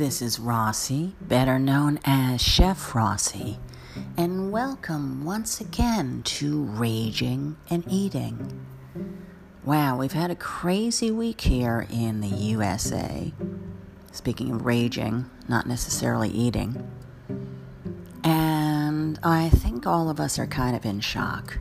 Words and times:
This 0.00 0.22
is 0.22 0.40
Rossi, 0.40 1.14
better 1.20 1.58
known 1.58 2.00
as 2.06 2.40
Chef 2.40 2.94
Rossi, 2.94 3.58
and 4.16 4.50
welcome 4.50 5.26
once 5.26 5.60
again 5.60 6.22
to 6.22 6.62
Raging 6.62 7.58
and 7.68 7.84
Eating. 7.86 8.64
Wow, 9.62 9.98
we've 9.98 10.14
had 10.14 10.30
a 10.30 10.36
crazy 10.36 11.10
week 11.10 11.42
here 11.42 11.86
in 11.90 12.22
the 12.22 12.28
USA. 12.28 13.34
Speaking 14.10 14.50
of 14.52 14.64
raging, 14.64 15.28
not 15.50 15.66
necessarily 15.66 16.30
eating. 16.30 16.90
And 18.24 19.18
I 19.22 19.50
think 19.50 19.86
all 19.86 20.08
of 20.08 20.18
us 20.18 20.38
are 20.38 20.46
kind 20.46 20.74
of 20.74 20.86
in 20.86 21.00
shock. 21.00 21.58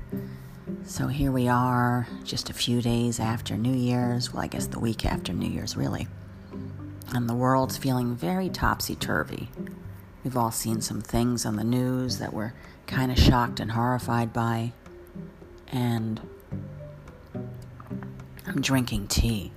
So 0.85 1.07
here 1.07 1.33
we 1.33 1.49
are, 1.49 2.07
just 2.23 2.49
a 2.49 2.53
few 2.53 2.81
days 2.81 3.19
after 3.19 3.57
New 3.57 3.75
Year's. 3.75 4.31
Well, 4.31 4.43
I 4.43 4.47
guess 4.47 4.67
the 4.67 4.79
week 4.79 5.05
after 5.05 5.33
New 5.33 5.49
Year's, 5.49 5.75
really 5.75 6.07
and 7.13 7.29
the 7.29 7.35
world's 7.35 7.77
feeling 7.77 8.15
very 8.15 8.49
topsy 8.49 8.95
turvy. 8.95 9.49
We've 10.23 10.37
all 10.37 10.51
seen 10.51 10.81
some 10.81 11.01
things 11.01 11.45
on 11.45 11.55
the 11.55 11.63
news 11.63 12.19
that 12.19 12.33
we're 12.33 12.53
kind 12.87 13.11
of 13.11 13.17
shocked 13.17 13.59
and 13.59 13.71
horrified 13.71 14.33
by, 14.33 14.73
and 15.67 16.19
I'm 18.45 18.61
drinking 18.61 19.07
tea 19.07 19.51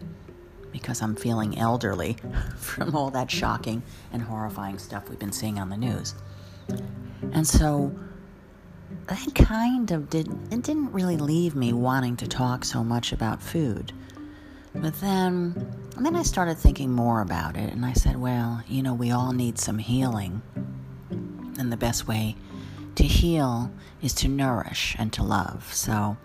because 0.71 1.03
I'm 1.03 1.17
feeling 1.17 1.59
elderly 1.59 2.17
from 2.57 2.95
all 2.95 3.11
that 3.11 3.31
shocking 3.31 3.83
and 4.13 4.23
horrifying 4.23 4.79
stuff 4.79 5.09
we've 5.09 5.19
been 5.19 5.33
seeing 5.33 5.59
on 5.59 5.69
the 5.69 5.77
news. 5.77 6.15
And 7.33 7.47
so 7.47 7.95
that 9.07 9.35
kind 9.35 9.91
of 9.91 10.09
did 10.11 10.29
it 10.51 10.63
didn't 10.63 10.93
really 10.93 11.17
leave 11.17 11.55
me 11.55 11.73
wanting 11.73 12.17
to 12.19 12.27
talk 12.27 12.65
so 12.65 12.85
much 12.85 13.13
about 13.13 13.43
food. 13.43 13.93
But 14.75 15.01
then, 15.01 15.82
and 15.97 16.07
then 16.07 16.17
I 16.17 16.23
started 16.23 16.57
thinking 16.57 16.91
more 16.91 17.21
about 17.21 17.57
it, 17.57 17.73
and 17.73 17.85
I 17.85 17.93
said, 17.93 18.17
well, 18.17 18.63
you 18.67 18.83
know, 18.83 18.95
we 18.95 19.11
all 19.11 19.33
need 19.33 19.59
some 19.59 19.79
healing. 19.79 20.43
And 21.59 21.71
the 21.71 21.77
best 21.77 22.09
way 22.09 22.35
to 22.95 23.05
heal 23.05 23.71
is 24.01 24.15
to 24.15 24.29
nourish 24.29 24.97
and 24.99 25.13
to 25.13 25.23
love. 25.23 25.73
So 25.75 26.17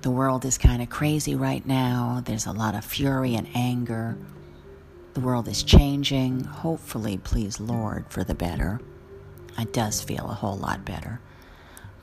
the 0.00 0.10
world 0.10 0.44
is 0.44 0.56
kind 0.56 0.80
of 0.80 0.88
crazy 0.88 1.34
right 1.34 1.64
now. 1.66 2.22
There's 2.24 2.46
a 2.46 2.52
lot 2.52 2.74
of 2.74 2.84
fury 2.84 3.34
and 3.34 3.46
anger. 3.54 4.16
The 5.12 5.20
world 5.20 5.48
is 5.48 5.62
changing, 5.62 6.44
hopefully, 6.44 7.18
please 7.18 7.60
Lord, 7.60 8.06
for 8.08 8.24
the 8.24 8.34
better. 8.34 8.80
It 9.58 9.72
does 9.72 10.00
feel 10.00 10.30
a 10.30 10.34
whole 10.34 10.56
lot 10.56 10.84
better. 10.84 11.20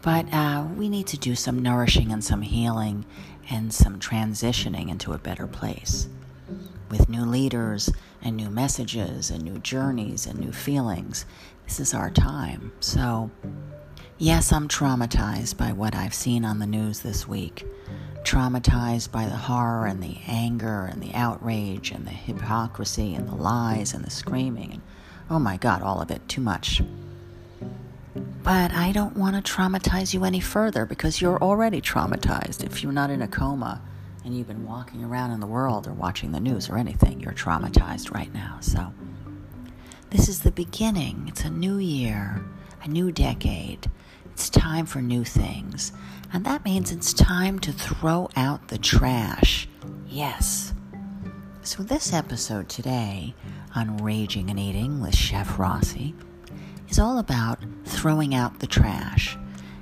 But 0.01 0.31
uh, 0.31 0.67
we 0.75 0.89
need 0.89 1.07
to 1.07 1.17
do 1.17 1.33
some 1.35 1.63
nourishing 1.63 2.11
and 2.11 2.23
some 2.23 2.43
healing 2.43 3.05
and 3.49 3.73
some 3.73 3.99
transitioning 3.99 4.89
into 4.89 5.13
a 5.13 5.17
better 5.17 5.47
place 5.47 6.09
with 6.89 7.09
new 7.09 7.25
leaders 7.25 7.91
and 8.22 8.36
new 8.36 8.50
messages 8.50 9.30
and 9.30 9.44
new 9.44 9.59
journeys 9.59 10.25
and 10.25 10.39
new 10.39 10.52
feelings. 10.52 11.25
This 11.66 11.80
is 11.80 11.94
our 11.94 12.09
time. 12.09 12.72
So, 12.80 13.31
yes, 14.17 14.52
I'm 14.52 14.67
traumatized 14.67 15.58
by 15.58 15.72
what 15.72 15.95
I've 15.95 16.13
seen 16.13 16.45
on 16.45 16.59
the 16.59 16.67
news 16.67 17.00
this 17.00 17.28
week. 17.28 17.66
Traumatized 18.23 19.11
by 19.11 19.25
the 19.25 19.36
horror 19.36 19.86
and 19.86 20.02
the 20.02 20.17
anger 20.28 20.89
and 20.91 21.02
the 21.02 21.13
outrage 21.13 21.91
and 21.91 22.06
the 22.06 22.11
hypocrisy 22.11 23.13
and 23.13 23.28
the 23.28 23.36
lies 23.36 23.94
and 23.94 24.03
the 24.03 24.11
screaming. 24.11 24.73
And, 24.73 24.81
oh 25.30 25.39
my 25.39 25.58
God, 25.58 25.81
all 25.81 26.02
of 26.02 26.11
it. 26.11 26.28
Too 26.28 26.41
much. 26.41 26.81
But 28.44 28.72
I 28.72 28.91
don't 28.91 29.17
want 29.17 29.44
to 29.44 29.52
traumatize 29.52 30.13
you 30.13 30.23
any 30.23 30.39
further 30.39 30.86
because 30.86 31.19
you're 31.19 31.41
already 31.41 31.81
traumatized. 31.81 32.63
If 32.63 32.83
you're 32.83 32.91
not 32.91 33.09
in 33.09 33.22
a 33.22 33.28
coma 33.28 33.81
and 34.25 34.35
you've 34.35 34.47
been 34.47 34.65
walking 34.65 35.03
around 35.03 35.31
in 35.31 35.39
the 35.39 35.45
world 35.45 35.87
or 35.87 35.93
watching 35.93 36.31
the 36.31 36.39
news 36.39 36.67
or 36.67 36.77
anything, 36.77 37.19
you're 37.19 37.31
traumatized 37.31 38.11
right 38.11 38.33
now. 38.33 38.57
So, 38.59 38.91
this 40.09 40.27
is 40.27 40.39
the 40.39 40.51
beginning. 40.51 41.25
It's 41.27 41.43
a 41.43 41.50
new 41.50 41.77
year, 41.77 42.44
a 42.83 42.88
new 42.88 43.11
decade. 43.11 43.89
It's 44.33 44.50
time 44.50 44.88
for 44.88 45.01
new 45.01 45.23
things. 45.23 45.91
And 46.33 46.44
that 46.44 46.66
means 46.66 46.91
it's 46.91 47.13
time 47.13 47.59
to 47.59 47.72
throw 47.72 48.29
out 48.35 48.67
the 48.67 48.79
trash. 48.79 49.69
Yes. 50.07 50.73
So, 51.61 51.83
this 51.83 52.11
episode 52.11 52.67
today 52.67 53.35
on 53.75 53.97
Raging 53.97 54.50
and 54.50 54.59
Eating 54.59 55.01
with 55.01 55.16
Chef 55.16 55.59
Rossi 55.59 56.16
is 56.89 56.97
all 56.97 57.19
about 57.19 57.59
throwing 57.85 58.33
out 58.33 58.59
the 58.59 58.67
trash. 58.67 59.38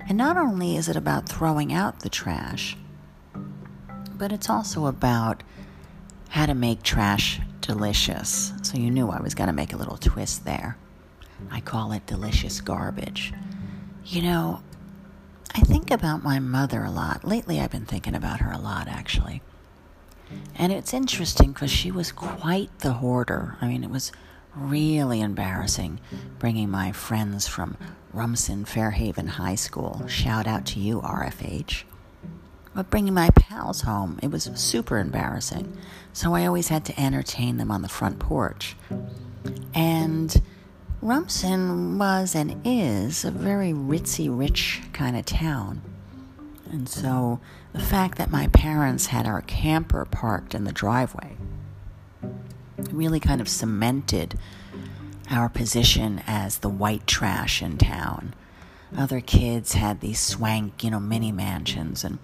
And 0.09 0.17
not 0.17 0.35
only 0.35 0.75
is 0.75 0.89
it 0.89 0.97
about 0.97 1.29
throwing 1.29 1.71
out 1.71 2.01
the 2.01 2.09
trash, 2.09 2.75
but 4.23 4.31
it's 4.31 4.49
also 4.49 4.85
about 4.85 5.43
how 6.29 6.45
to 6.45 6.53
make 6.53 6.81
trash 6.81 7.41
delicious. 7.59 8.53
So 8.61 8.77
you 8.77 8.89
knew 8.89 9.09
I 9.09 9.19
was 9.19 9.35
going 9.35 9.47
to 9.47 9.53
make 9.53 9.73
a 9.73 9.75
little 9.75 9.97
twist 9.97 10.45
there. 10.45 10.77
I 11.51 11.59
call 11.59 11.91
it 11.91 12.05
delicious 12.05 12.61
garbage. 12.61 13.33
You 14.05 14.21
know, 14.21 14.63
I 15.53 15.59
think 15.59 15.91
about 15.91 16.23
my 16.23 16.39
mother 16.39 16.85
a 16.85 16.89
lot. 16.89 17.25
Lately, 17.25 17.59
I've 17.59 17.71
been 17.71 17.85
thinking 17.85 18.15
about 18.15 18.39
her 18.39 18.49
a 18.49 18.59
lot, 18.59 18.87
actually. 18.87 19.41
And 20.55 20.71
it's 20.71 20.93
interesting 20.93 21.51
because 21.51 21.69
she 21.69 21.91
was 21.91 22.13
quite 22.13 22.79
the 22.79 22.93
hoarder. 22.93 23.57
I 23.59 23.67
mean, 23.67 23.83
it 23.83 23.89
was 23.89 24.13
really 24.55 25.19
embarrassing 25.19 25.99
bringing 26.39 26.69
my 26.69 26.93
friends 26.93 27.45
from 27.45 27.75
Rumson 28.13 28.63
Fairhaven 28.63 29.27
High 29.27 29.55
School. 29.55 30.07
Shout 30.07 30.47
out 30.47 30.65
to 30.67 30.79
you, 30.79 31.01
RFH. 31.01 31.83
But 32.75 32.89
bringing 32.89 33.13
my 33.13 33.29
pals 33.31 33.81
home, 33.81 34.19
it 34.23 34.31
was 34.31 34.49
super 34.55 34.97
embarrassing. 34.97 35.77
So 36.11 36.33
I 36.33 36.45
always 36.45 36.69
had 36.69 36.85
to 36.85 36.99
entertain 36.99 37.57
them 37.57 37.71
on 37.71 37.81
the 37.81 37.89
front 37.89 38.19
porch. 38.19 38.75
And 39.73 40.41
Rumson 41.01 41.97
was 41.97 42.33
and 42.35 42.61
is 42.65 43.25
a 43.25 43.31
very 43.31 43.73
ritzy 43.73 44.27
rich 44.29 44.81
kind 44.93 45.15
of 45.15 45.25
town. 45.25 45.81
And 46.71 46.89
so 46.89 47.39
the 47.73 47.79
fact 47.79 48.17
that 48.17 48.31
my 48.31 48.47
parents 48.47 49.07
had 49.07 49.27
our 49.27 49.41
camper 49.41 50.05
parked 50.05 50.55
in 50.55 50.63
the 50.63 50.71
driveway 50.71 51.37
really 52.91 53.19
kind 53.19 53.41
of 53.41 53.49
cemented 53.49 54.37
our 55.29 55.49
position 55.49 56.21
as 56.27 56.59
the 56.59 56.69
white 56.69 57.07
trash 57.07 57.61
in 57.61 57.77
town. 57.77 58.33
Other 58.95 59.21
kids 59.21 59.73
had 59.73 60.01
these 60.01 60.19
swank, 60.19 60.83
you 60.83 60.91
know, 60.91 60.99
mini 60.99 61.31
mansions, 61.31 62.03
and 62.03 62.19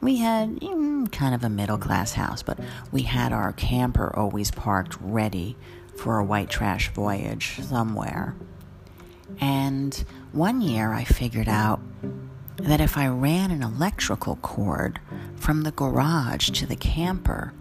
we 0.00 0.18
had 0.18 0.56
mm, 0.60 1.10
kind 1.10 1.34
of 1.34 1.42
a 1.42 1.48
middle 1.48 1.78
class 1.78 2.12
house, 2.12 2.42
but 2.42 2.58
we 2.92 3.02
had 3.02 3.32
our 3.32 3.52
camper 3.52 4.14
always 4.14 4.50
parked 4.50 4.96
ready 5.00 5.56
for 5.96 6.18
a 6.18 6.24
white 6.24 6.50
trash 6.50 6.90
voyage 6.92 7.60
somewhere. 7.62 8.34
And 9.40 10.04
one 10.32 10.60
year 10.60 10.92
I 10.92 11.04
figured 11.04 11.48
out 11.48 11.80
that 12.56 12.80
if 12.80 12.96
I 12.96 13.06
ran 13.08 13.50
an 13.50 13.62
electrical 13.62 14.36
cord 14.36 15.00
from 15.36 15.62
the 15.62 15.72
garage 15.72 16.50
to 16.50 16.66
the 16.66 16.76
camper, 16.76 17.52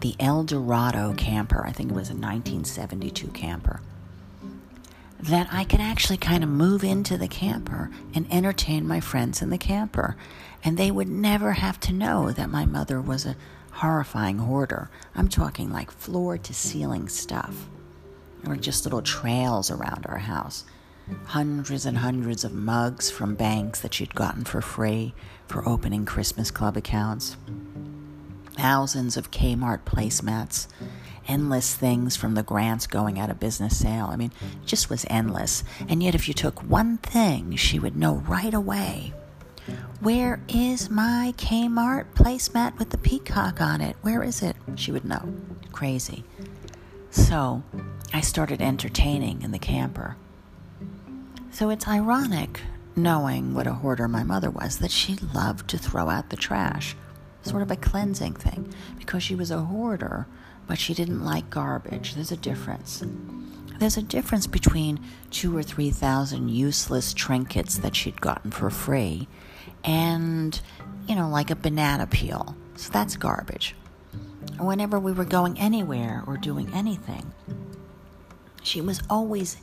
the 0.00 0.16
El 0.18 0.44
Dorado 0.44 1.14
camper, 1.14 1.64
I 1.66 1.72
think 1.72 1.90
it 1.90 1.94
was 1.94 2.08
a 2.08 2.14
1972 2.14 3.28
camper, 3.28 3.80
that 5.22 5.48
I 5.52 5.64
could 5.64 5.80
actually 5.80 6.16
kind 6.16 6.42
of 6.42 6.50
move 6.50 6.82
into 6.84 7.16
the 7.16 7.28
camper 7.28 7.90
and 8.14 8.26
entertain 8.32 8.86
my 8.86 9.00
friends 9.00 9.42
in 9.42 9.50
the 9.50 9.58
camper. 9.58 10.16
And 10.62 10.76
they 10.76 10.90
would 10.90 11.08
never 11.08 11.52
have 11.52 11.80
to 11.80 11.92
know 11.92 12.32
that 12.32 12.50
my 12.50 12.66
mother 12.66 13.00
was 13.00 13.26
a 13.26 13.36
horrifying 13.72 14.38
hoarder. 14.38 14.90
I'm 15.14 15.28
talking 15.28 15.70
like 15.72 15.90
floor 15.90 16.38
to 16.38 16.54
ceiling 16.54 17.08
stuff. 17.08 17.68
There 18.42 18.50
were 18.54 18.60
just 18.60 18.84
little 18.84 19.02
trails 19.02 19.70
around 19.70 20.06
our 20.06 20.18
house. 20.18 20.64
Hundreds 21.26 21.86
and 21.86 21.98
hundreds 21.98 22.44
of 22.44 22.52
mugs 22.52 23.10
from 23.10 23.34
banks 23.34 23.80
that 23.80 23.94
she'd 23.94 24.14
gotten 24.14 24.44
for 24.44 24.60
free 24.60 25.14
for 25.46 25.68
opening 25.68 26.04
Christmas 26.04 26.50
Club 26.50 26.76
accounts 26.76 27.36
thousands 28.60 29.16
of 29.16 29.30
Kmart 29.30 29.84
placemats, 29.84 30.66
endless 31.28 31.74
things 31.74 32.16
from 32.16 32.34
the 32.34 32.42
grants 32.42 32.86
going 32.86 33.18
out 33.18 33.30
of 33.30 33.40
business 33.40 33.78
sale. 33.78 34.06
I 34.10 34.16
mean, 34.16 34.32
just 34.64 34.90
was 34.90 35.06
endless. 35.08 35.64
And 35.88 36.02
yet, 36.02 36.14
if 36.14 36.28
you 36.28 36.34
took 36.34 36.62
one 36.62 36.98
thing, 36.98 37.56
she 37.56 37.78
would 37.78 37.96
know 37.96 38.16
right 38.16 38.54
away. 38.54 39.12
Where 40.00 40.40
is 40.48 40.90
my 40.90 41.34
Kmart 41.36 42.06
placemat 42.14 42.78
with 42.78 42.90
the 42.90 42.98
peacock 42.98 43.60
on 43.60 43.80
it? 43.80 43.96
Where 44.02 44.22
is 44.22 44.42
it? 44.42 44.56
She 44.74 44.92
would 44.92 45.04
know. 45.04 45.32
Crazy. 45.72 46.24
So 47.10 47.62
I 48.12 48.20
started 48.20 48.60
entertaining 48.62 49.42
in 49.42 49.52
the 49.52 49.58
camper. 49.58 50.16
So 51.50 51.70
it's 51.70 51.86
ironic, 51.86 52.60
knowing 52.96 53.54
what 53.54 53.66
a 53.66 53.74
hoarder 53.74 54.08
my 54.08 54.22
mother 54.22 54.50
was, 54.50 54.78
that 54.78 54.90
she 54.90 55.16
loved 55.34 55.68
to 55.70 55.78
throw 55.78 56.08
out 56.08 56.30
the 56.30 56.36
trash 56.36 56.96
sort 57.42 57.62
of 57.62 57.70
a 57.70 57.76
cleansing 57.76 58.34
thing 58.34 58.72
because 58.98 59.22
she 59.22 59.34
was 59.34 59.50
a 59.50 59.58
hoarder, 59.58 60.26
but 60.66 60.78
she 60.78 60.94
didn't 60.94 61.24
like 61.24 61.50
garbage. 61.50 62.14
There's 62.14 62.32
a 62.32 62.36
difference. 62.36 63.02
There's 63.78 63.96
a 63.96 64.02
difference 64.02 64.46
between 64.46 65.00
two 65.30 65.56
or 65.56 65.62
three 65.62 65.90
thousand 65.90 66.50
useless 66.50 67.14
trinkets 67.14 67.78
that 67.78 67.96
she'd 67.96 68.20
gotten 68.20 68.50
for 68.50 68.70
free 68.70 69.26
and, 69.84 70.60
you 71.06 71.14
know, 71.14 71.28
like 71.28 71.50
a 71.50 71.56
banana 71.56 72.06
peel. 72.06 72.54
So 72.76 72.90
that's 72.92 73.16
garbage. 73.16 73.74
Whenever 74.58 74.98
we 74.98 75.12
were 75.12 75.24
going 75.24 75.58
anywhere 75.58 76.22
or 76.26 76.36
doing 76.36 76.70
anything, 76.74 77.32
She 78.62 78.80
was 78.80 79.00
always 79.08 79.56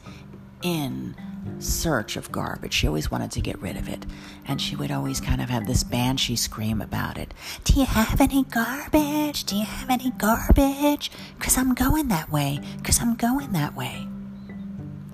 in 0.61 1.15
search 1.59 2.15
of 2.15 2.31
garbage. 2.31 2.73
She 2.73 2.87
always 2.87 3.09
wanted 3.09 3.31
to 3.31 3.41
get 3.41 3.61
rid 3.61 3.77
of 3.77 3.89
it. 3.89 4.05
And 4.45 4.61
she 4.61 4.75
would 4.75 4.91
always 4.91 5.19
kind 5.19 5.41
of 5.41 5.49
have 5.49 5.67
this 5.67 5.83
banshee 5.83 6.35
scream 6.35 6.81
about 6.81 7.17
it. 7.17 7.33
Do 7.63 7.79
you 7.79 7.85
have 7.85 8.21
any 8.21 8.43
garbage? 8.43 9.43
Do 9.45 9.55
you 9.55 9.65
have 9.65 9.89
any 9.89 10.11
garbage? 10.11 11.11
Because 11.37 11.57
I'm 11.57 11.73
going 11.73 12.07
that 12.09 12.31
way. 12.31 12.59
Because 12.77 13.01
I'm 13.01 13.15
going 13.15 13.51
that 13.53 13.75
way. 13.75 14.07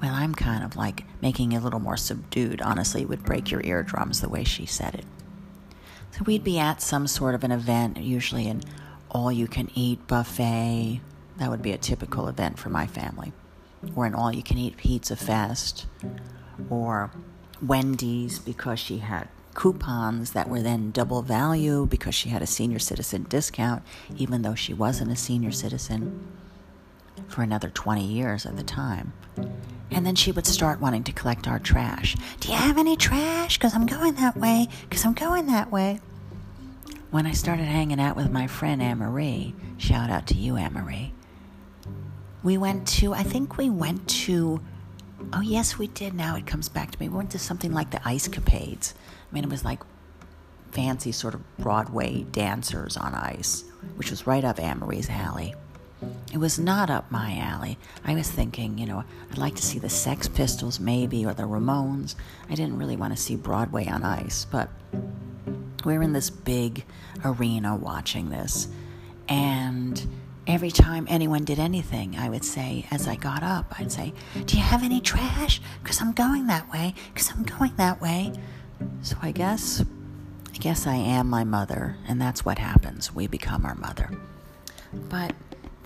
Well, 0.01 0.13
I'm 0.13 0.35
kind 0.35 0.63
of 0.63 0.75
like 0.75 1.05
making 1.21 1.53
it 1.53 1.57
a 1.57 1.61
little 1.61 1.79
more 1.79 1.97
subdued. 1.97 2.61
Honestly, 2.61 3.01
it 3.01 3.09
would 3.09 3.23
break 3.23 3.49
your 3.51 3.61
eardrums 3.63 4.21
the 4.21 4.29
way 4.29 4.43
she 4.43 4.65
said 4.65 4.95
it. 4.95 5.05
So 6.11 6.23
we'd 6.25 6.43
be 6.43 6.59
at 6.59 6.81
some 6.81 7.07
sort 7.07 7.35
of 7.35 7.43
an 7.43 7.51
event, 7.51 7.97
usually 7.97 8.47
an 8.47 8.61
all 9.09 9.31
you 9.31 9.47
can 9.47 9.69
eat 9.73 10.05
buffet. 10.07 11.01
That 11.37 11.49
would 11.49 11.61
be 11.61 11.71
a 11.71 11.77
typical 11.77 12.27
event 12.27 12.59
for 12.59 12.69
my 12.69 12.85
family 12.85 13.31
or 13.95 14.05
an 14.05 14.15
all 14.15 14.33
you 14.33 14.43
can 14.43 14.57
eat 14.57 14.77
pizza 14.77 15.15
fest, 15.15 15.85
or 16.69 17.11
Wendy's 17.61 18.39
because 18.39 18.79
she 18.79 18.99
had 18.99 19.27
coupons 19.53 20.31
that 20.31 20.49
were 20.49 20.61
then 20.61 20.91
double 20.91 21.21
value 21.21 21.85
because 21.85 22.15
she 22.15 22.29
had 22.29 22.41
a 22.41 22.47
senior 22.47 22.79
citizen 22.79 23.23
discount, 23.29 23.83
even 24.17 24.41
though 24.41 24.55
she 24.55 24.73
wasn't 24.73 25.11
a 25.11 25.15
senior 25.15 25.51
citizen 25.51 26.27
for 27.27 27.43
another 27.43 27.69
20 27.69 28.05
years 28.05 28.45
at 28.45 28.57
the 28.57 28.63
time. 28.63 29.13
And 29.91 30.05
then 30.05 30.15
she 30.15 30.31
would 30.31 30.47
start 30.47 30.81
wanting 30.81 31.03
to 31.03 31.11
collect 31.11 31.47
our 31.47 31.59
trash. 31.59 32.15
Do 32.39 32.49
you 32.49 32.55
have 32.55 32.77
any 32.77 32.97
trash? 32.97 33.57
Because 33.57 33.75
I'm 33.75 33.85
going 33.85 34.15
that 34.15 34.35
way. 34.35 34.67
Because 34.89 35.05
I'm 35.05 35.13
going 35.13 35.45
that 35.47 35.71
way. 35.71 35.99
When 37.11 37.27
I 37.27 37.31
started 37.31 37.65
hanging 37.65 38.01
out 38.01 38.15
with 38.15 38.31
my 38.31 38.47
friend 38.47 38.81
Anne 38.81 38.97
Marie, 38.97 39.53
shout 39.77 40.09
out 40.09 40.25
to 40.27 40.33
you, 40.33 40.57
Anne 40.57 40.73
Marie, 40.73 41.13
we 42.43 42.57
went 42.57 42.87
to, 42.87 43.13
I 43.13 43.23
think 43.23 43.57
we 43.57 43.69
went 43.69 44.07
to, 44.09 44.61
oh, 45.31 45.41
yes, 45.41 45.77
we 45.77 45.87
did. 45.87 46.13
Now 46.13 46.35
it 46.35 46.45
comes 46.45 46.69
back 46.69 46.91
to 46.91 46.99
me. 46.99 47.09
We 47.09 47.17
went 47.17 47.31
to 47.31 47.39
something 47.39 47.73
like 47.73 47.91
the 47.91 48.01
Ice 48.07 48.27
Capades. 48.27 48.93
I 48.93 49.33
mean, 49.33 49.43
it 49.43 49.49
was 49.49 49.63
like 49.63 49.81
fancy 50.71 51.11
sort 51.11 51.33
of 51.33 51.57
Broadway 51.57 52.23
dancers 52.23 52.97
on 52.97 53.13
ice, 53.13 53.63
which 53.95 54.09
was 54.09 54.27
right 54.27 54.43
up 54.43 54.59
Marie's 54.59 55.09
alley. 55.09 55.55
It 56.33 56.37
was 56.37 56.59
not 56.59 56.89
up 56.89 57.09
my 57.11 57.37
alley. 57.37 57.77
I 58.03 58.15
was 58.15 58.29
thinking, 58.29 58.77
you 58.77 58.85
know, 58.85 59.05
I'd 59.31 59.37
like 59.37 59.55
to 59.55 59.63
see 59.63 59.79
the 59.79 59.89
Sex 59.89 60.27
Pistols 60.27 60.79
maybe 60.79 61.25
or 61.25 61.33
the 61.33 61.43
Ramones. 61.43 62.15
I 62.49 62.55
didn't 62.55 62.77
really 62.77 62.97
want 62.97 63.15
to 63.15 63.21
see 63.21 63.37
Broadway 63.37 63.87
on 63.87 64.03
ice, 64.03 64.45
but 64.45 64.69
we 65.85 65.97
were 65.97 66.03
in 66.03 66.11
this 66.11 66.29
big 66.29 66.83
arena 67.23 67.75
watching 67.75 68.29
this. 68.29 68.67
And 69.29 70.05
every 70.47 70.71
time 70.71 71.05
anyone 71.09 71.43
did 71.43 71.59
anything, 71.59 72.17
I 72.17 72.29
would 72.29 72.43
say, 72.43 72.85
as 72.91 73.07
I 73.07 73.15
got 73.15 73.43
up, 73.43 73.73
I'd 73.79 73.91
say, 73.91 74.13
Do 74.45 74.57
you 74.57 74.63
have 74.63 74.83
any 74.83 75.01
trash? 75.01 75.61
Because 75.81 76.01
I'm 76.01 76.11
going 76.13 76.47
that 76.47 76.71
way, 76.71 76.93
because 77.13 77.31
I'm 77.31 77.43
going 77.43 77.75
that 77.77 78.01
way. 78.01 78.33
So 79.01 79.15
I 79.21 79.31
guess, 79.31 79.83
I 80.53 80.57
guess 80.57 80.85
I 80.87 80.95
am 80.95 81.29
my 81.29 81.43
mother, 81.43 81.97
and 82.07 82.21
that's 82.21 82.43
what 82.43 82.59
happens. 82.59 83.13
We 83.13 83.27
become 83.27 83.65
our 83.65 83.75
mother. 83.75 84.09
But 85.09 85.33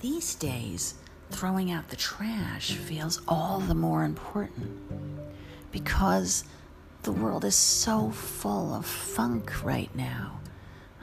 these 0.00 0.34
days, 0.34 0.94
throwing 1.30 1.70
out 1.70 1.88
the 1.88 1.96
trash 1.96 2.72
feels 2.72 3.20
all 3.28 3.60
the 3.60 3.74
more 3.74 4.04
important 4.04 4.78
because 5.70 6.44
the 7.02 7.12
world 7.12 7.44
is 7.44 7.54
so 7.54 8.10
full 8.10 8.74
of 8.74 8.84
funk 8.84 9.64
right 9.64 9.94
now. 9.94 10.37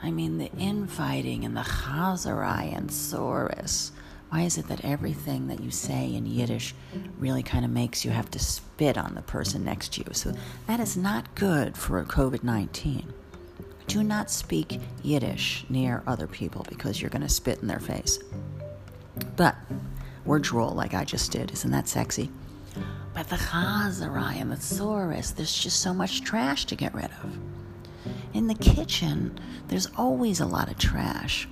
I 0.06 0.12
mean, 0.12 0.38
the 0.38 0.52
infighting 0.52 1.44
and 1.44 1.56
the 1.56 1.62
Chazarai 1.62 2.76
and 2.76 2.90
tsoris. 2.90 3.90
Why 4.28 4.42
is 4.42 4.56
it 4.56 4.68
that 4.68 4.84
everything 4.84 5.48
that 5.48 5.60
you 5.60 5.72
say 5.72 6.14
in 6.14 6.26
Yiddish 6.26 6.76
really 7.18 7.42
kind 7.42 7.64
of 7.64 7.72
makes 7.72 8.04
you 8.04 8.12
have 8.12 8.30
to 8.30 8.38
spit 8.38 8.96
on 8.96 9.16
the 9.16 9.22
person 9.22 9.64
next 9.64 9.94
to 9.94 10.02
you? 10.02 10.12
So 10.12 10.32
that 10.68 10.78
is 10.78 10.96
not 10.96 11.34
good 11.34 11.76
for 11.76 12.04
COVID 12.04 12.44
19. 12.44 13.12
Do 13.88 14.04
not 14.04 14.30
speak 14.30 14.80
Yiddish 15.02 15.64
near 15.68 16.04
other 16.06 16.28
people 16.28 16.64
because 16.68 17.00
you're 17.00 17.10
going 17.10 17.22
to 17.22 17.28
spit 17.28 17.58
in 17.60 17.66
their 17.66 17.80
face. 17.80 18.20
But, 19.36 19.56
or 20.24 20.38
drool 20.38 20.70
like 20.70 20.94
I 20.94 21.04
just 21.04 21.32
did. 21.32 21.50
Isn't 21.52 21.70
that 21.72 21.88
sexy? 21.88 22.30
But 23.12 23.28
the 23.28 23.36
Chazarai 23.36 24.40
and 24.40 24.52
the 24.52 24.56
tsoris, 24.56 25.34
there's 25.34 25.56
just 25.56 25.80
so 25.80 25.92
much 25.92 26.22
trash 26.22 26.64
to 26.66 26.76
get 26.76 26.94
rid 26.94 27.10
of. 27.24 27.55
In 28.34 28.46
the 28.46 28.54
kitchen, 28.54 29.38
there's 29.68 29.88
always 29.96 30.40
a 30.40 30.46
lot 30.46 30.70
of 30.70 30.78
trash. 30.78 31.48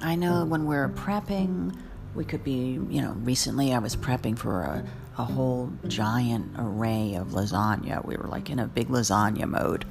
I 0.00 0.14
know 0.14 0.44
when 0.44 0.66
we're 0.66 0.88
prepping, 0.88 1.76
we 2.14 2.24
could 2.24 2.44
be, 2.44 2.80
you 2.88 3.02
know, 3.02 3.12
recently 3.20 3.72
I 3.72 3.78
was 3.78 3.96
prepping 3.96 4.38
for 4.38 4.62
a, 4.62 4.84
a 5.18 5.24
whole 5.24 5.72
giant 5.86 6.54
array 6.58 7.14
of 7.14 7.28
lasagna. 7.28 8.04
We 8.04 8.16
were 8.16 8.28
like 8.28 8.50
in 8.50 8.58
a 8.58 8.66
big 8.66 8.88
lasagna 8.88 9.46
mode. 9.46 9.84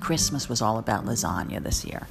Christmas 0.00 0.48
was 0.48 0.62
all 0.62 0.78
about 0.78 1.04
lasagna 1.04 1.62
this 1.62 1.84
year. 1.84 2.06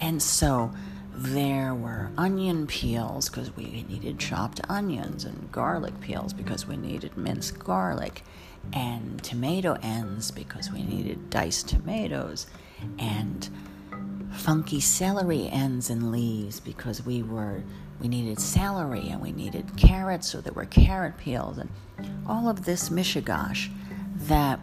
And 0.00 0.22
so 0.22 0.72
there 1.14 1.74
were 1.74 2.10
onion 2.16 2.66
peels 2.66 3.28
because 3.28 3.54
we 3.54 3.84
needed 3.88 4.18
chopped 4.18 4.60
onions, 4.68 5.24
and 5.24 5.52
garlic 5.52 6.00
peels 6.00 6.32
because 6.32 6.66
we 6.66 6.76
needed 6.76 7.16
minced 7.16 7.58
garlic, 7.58 8.24
and 8.72 9.22
tomato 9.22 9.76
ends 9.82 10.30
because 10.30 10.72
we 10.72 10.82
needed 10.82 11.30
diced 11.30 11.68
tomatoes, 11.68 12.46
and 12.98 13.48
funky 14.32 14.80
celery 14.80 15.48
ends 15.48 15.90
and 15.90 16.10
leaves 16.10 16.60
because 16.60 17.04
we 17.04 17.22
were 17.22 17.62
we 18.00 18.08
needed 18.08 18.40
celery 18.40 19.10
and 19.10 19.20
we 19.20 19.30
needed 19.30 19.76
carrots, 19.76 20.28
so 20.28 20.40
there 20.40 20.52
were 20.52 20.64
carrot 20.64 21.16
peels 21.18 21.58
and 21.58 21.70
all 22.26 22.48
of 22.48 22.64
this 22.64 22.88
mishigash 22.88 23.70
that 24.16 24.58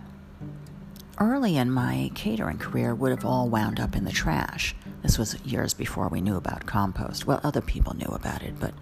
early 1.20 1.56
in 1.56 1.72
my 1.72 2.12
catering 2.16 2.58
career 2.58 2.94
would 2.94 3.12
have 3.12 3.26
all 3.26 3.48
wound 3.48 3.80
up 3.80 3.96
in 3.96 4.04
the 4.04 4.12
trash. 4.12 4.76
This 5.04 5.18
was 5.18 5.40
years 5.46 5.74
before 5.74 6.10
we 6.10 6.20
knew 6.20 6.36
about 6.36 6.66
compost. 6.66 7.26
Well, 7.26 7.40
other 7.44 7.62
people 7.62 7.96
knew 7.96 8.12
about 8.12 8.44
it, 8.44 8.60
but 8.60 8.74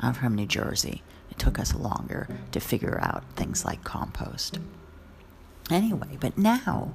I'm 0.00 0.14
from 0.14 0.34
New 0.34 0.46
Jersey. 0.46 1.02
It 1.30 1.38
took 1.38 1.58
us 1.58 1.74
longer 1.74 2.28
to 2.52 2.60
figure 2.60 2.98
out 3.02 3.24
things 3.34 3.64
like 3.64 3.84
compost. 3.84 4.58
Anyway, 5.70 6.16
but 6.20 6.38
now 6.38 6.92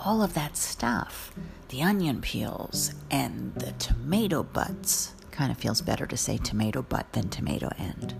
all 0.00 0.22
of 0.22 0.34
that 0.34 0.56
stuff, 0.56 1.32
the 1.68 1.82
onion 1.82 2.20
peels 2.20 2.92
and 3.10 3.54
the 3.54 3.72
tomato 3.72 4.42
butts, 4.42 5.14
kind 5.30 5.50
of 5.50 5.58
feels 5.58 5.80
better 5.80 6.06
to 6.06 6.16
say 6.16 6.38
tomato 6.38 6.82
butt 6.82 7.12
than 7.12 7.28
tomato 7.28 7.70
end. 7.78 8.14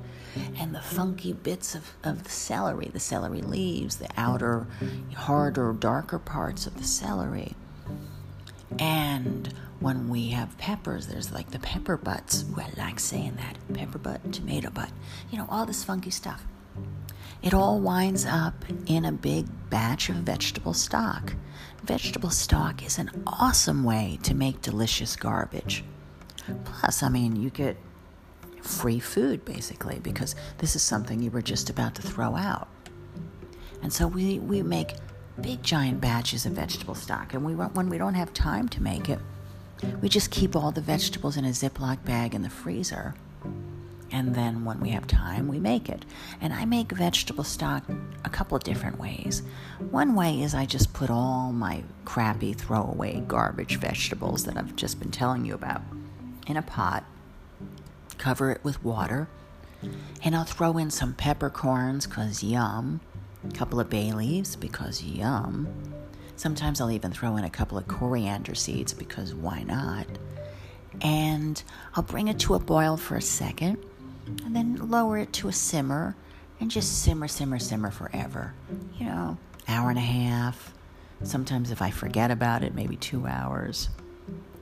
And 0.59 0.75
the 0.75 0.81
funky 0.83 1.33
bits 1.33 1.75
of, 1.75 1.93
of 2.05 2.25
the 2.25 2.31
celery, 2.31 2.91
the 2.93 3.01
celery 3.01 3.41
leaves, 3.41 3.97
the 3.97 4.09
outer, 4.17 4.67
harder, 5.15 5.73
darker 5.73 6.19
parts 6.19 6.67
of 6.67 6.77
the 6.77 6.85
celery. 6.85 7.55
And 8.79 9.55
when 9.81 10.09
we 10.09 10.29
have 10.31 10.59
peppers, 10.59 11.07
there's 11.07 11.33
like 11.33 11.51
the 11.51 11.59
pepper 11.59 11.97
butts. 11.97 12.45
Ooh, 12.51 12.61
I 12.61 12.71
like 12.77 13.01
saying 13.01 13.37
that. 13.37 13.57
Pepper 13.75 13.99
butt, 13.99 14.33
tomato 14.33 14.71
butt. 14.71 14.91
You 15.31 15.39
know, 15.39 15.47
all 15.49 15.65
this 15.65 15.85
funky 15.85 16.11
stuff. 16.11 16.45
It 17.43 17.55
all 17.55 17.81
winds 17.81 18.25
up 18.25 18.65
in 18.87 19.05
a 19.05 19.13
big 19.13 19.47
batch 19.71 20.09
of 20.09 20.17
vegetable 20.17 20.75
stock. 20.75 21.35
Vegetable 21.85 22.31
stock 22.31 22.85
is 22.85 22.99
an 22.99 23.11
awesome 23.27 23.85
way 23.85 24.19
to 24.23 24.35
make 24.35 24.63
delicious 24.63 25.15
garbage. 25.17 25.85
Plus, 26.65 27.03
I 27.03 27.09
mean, 27.09 27.37
you 27.37 27.51
get 27.51 27.77
free 28.63 28.99
food 28.99 29.45
basically 29.45 30.01
because 30.01 30.35
this 30.59 30.75
is 30.75 30.83
something 30.83 31.23
you 31.23 31.31
were 31.31 31.43
just 31.43 31.71
about 31.71 31.95
to 31.97 32.03
throw 32.03 32.35
out. 32.35 32.69
And 33.83 33.93
so 33.93 34.07
we, 34.07 34.39
we 34.39 34.63
make 34.63 34.95
big 35.41 35.63
giant 35.63 36.01
batches 36.01 36.47
of 36.47 36.53
vegetable 36.53 36.95
stock. 36.95 37.35
And 37.35 37.45
we 37.45 37.55
when 37.55 37.89
we 37.89 37.99
don't 37.99 38.15
have 38.15 38.33
time 38.33 38.69
to 38.71 38.83
make 38.83 39.09
it, 39.09 39.21
we 40.01 40.09
just 40.09 40.31
keep 40.31 40.57
all 40.57 40.73
the 40.73 40.81
vegetables 40.81 41.37
in 41.37 41.45
a 41.45 41.51
Ziploc 41.51 42.05
bag 42.05 42.35
in 42.35 42.43
the 42.43 42.51
freezer. 42.51 43.15
And 44.17 44.35
then 44.35 44.65
when 44.65 44.81
we 44.81 44.89
have 44.91 45.07
time, 45.07 45.47
we 45.47 45.61
make 45.61 45.91
it. 45.91 46.07
And 46.41 46.55
I 46.55 46.65
make 46.65 46.91
vegetable 46.91 47.45
stock 47.45 47.85
a 48.25 48.31
couple 48.31 48.57
of 48.57 48.65
different 48.65 48.99
ways. 48.99 49.43
One 49.91 50.15
way 50.15 50.41
is 50.41 50.55
I 50.55 50.65
just 50.65 50.95
put 50.95 51.11
all 51.11 51.53
my 51.53 51.85
crappy 52.07 52.55
throwaway 52.55 53.23
garbage 53.29 53.77
vegetables 53.77 54.45
that 54.45 54.57
I've 54.57 54.75
just 54.75 55.01
been 55.01 55.11
telling 55.11 55.45
you 55.45 55.53
about 55.53 55.83
in 56.47 56.57
a 56.57 56.63
pot, 56.63 57.05
cover 58.17 58.51
it 58.51 58.65
with 58.65 58.83
water, 58.83 59.29
and 60.25 60.35
I'll 60.35 60.45
throw 60.45 60.79
in 60.79 60.91
some 60.91 61.13
peppercorns 61.13 62.07
because 62.07 62.43
yum, 62.43 63.03
a 63.47 63.53
couple 63.53 63.81
of 63.81 63.91
bay 63.91 64.13
leaves 64.13 64.57
because 64.57 65.03
yum. 65.03 65.69
Sometimes 66.37 66.81
I'll 66.81 66.91
even 66.91 67.13
throw 67.13 67.37
in 67.37 67.45
a 67.45 67.51
couple 67.51 67.77
of 67.77 67.87
coriander 67.87 68.55
seeds 68.55 68.95
because 68.95 69.35
why 69.35 69.63
not? 69.63 70.07
And 71.03 71.63
I'll 71.95 72.03
bring 72.03 72.29
it 72.29 72.39
to 72.41 72.55
a 72.55 72.59
boil 72.59 72.97
for 72.97 73.17
a 73.17 73.23
second 73.23 73.77
and 74.45 74.55
then 74.55 74.91
lower 74.91 75.19
it 75.19 75.33
to 75.35 75.49
a 75.49 75.53
simmer 75.53 76.17
and 76.61 76.71
just 76.71 77.03
simmer, 77.03 77.29
simmer, 77.29 77.59
simmer 77.59 77.91
forever. 77.91 78.55
You 78.99 79.07
know, 79.07 79.39
hour 79.69 79.91
and 79.91 79.99
a 79.99 80.03
half. 80.03 80.73
Sometimes 81.23 81.71
if 81.71 81.81
I 81.81 81.91
forget 81.91 82.31
about 82.31 82.63
it, 82.63 82.75
maybe 82.75 82.97
two 82.97 83.27
hours. 83.27 83.89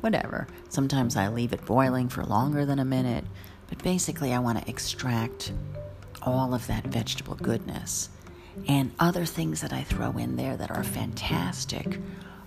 Whatever. 0.00 0.46
Sometimes 0.68 1.16
I 1.16 1.28
leave 1.28 1.52
it 1.52 1.64
boiling 1.64 2.08
for 2.08 2.24
longer 2.24 2.66
than 2.66 2.78
a 2.78 2.84
minute. 2.84 3.24
But 3.68 3.82
basically, 3.82 4.32
I 4.32 4.38
want 4.38 4.60
to 4.60 4.68
extract 4.68 5.52
all 6.22 6.54
of 6.54 6.66
that 6.66 6.84
vegetable 6.84 7.34
goodness. 7.34 8.10
And 8.68 8.92
other 9.00 9.24
things 9.24 9.62
that 9.62 9.72
I 9.72 9.82
throw 9.82 10.12
in 10.12 10.36
there 10.36 10.56
that 10.56 10.70
are 10.70 10.84
fantastic 10.84 11.98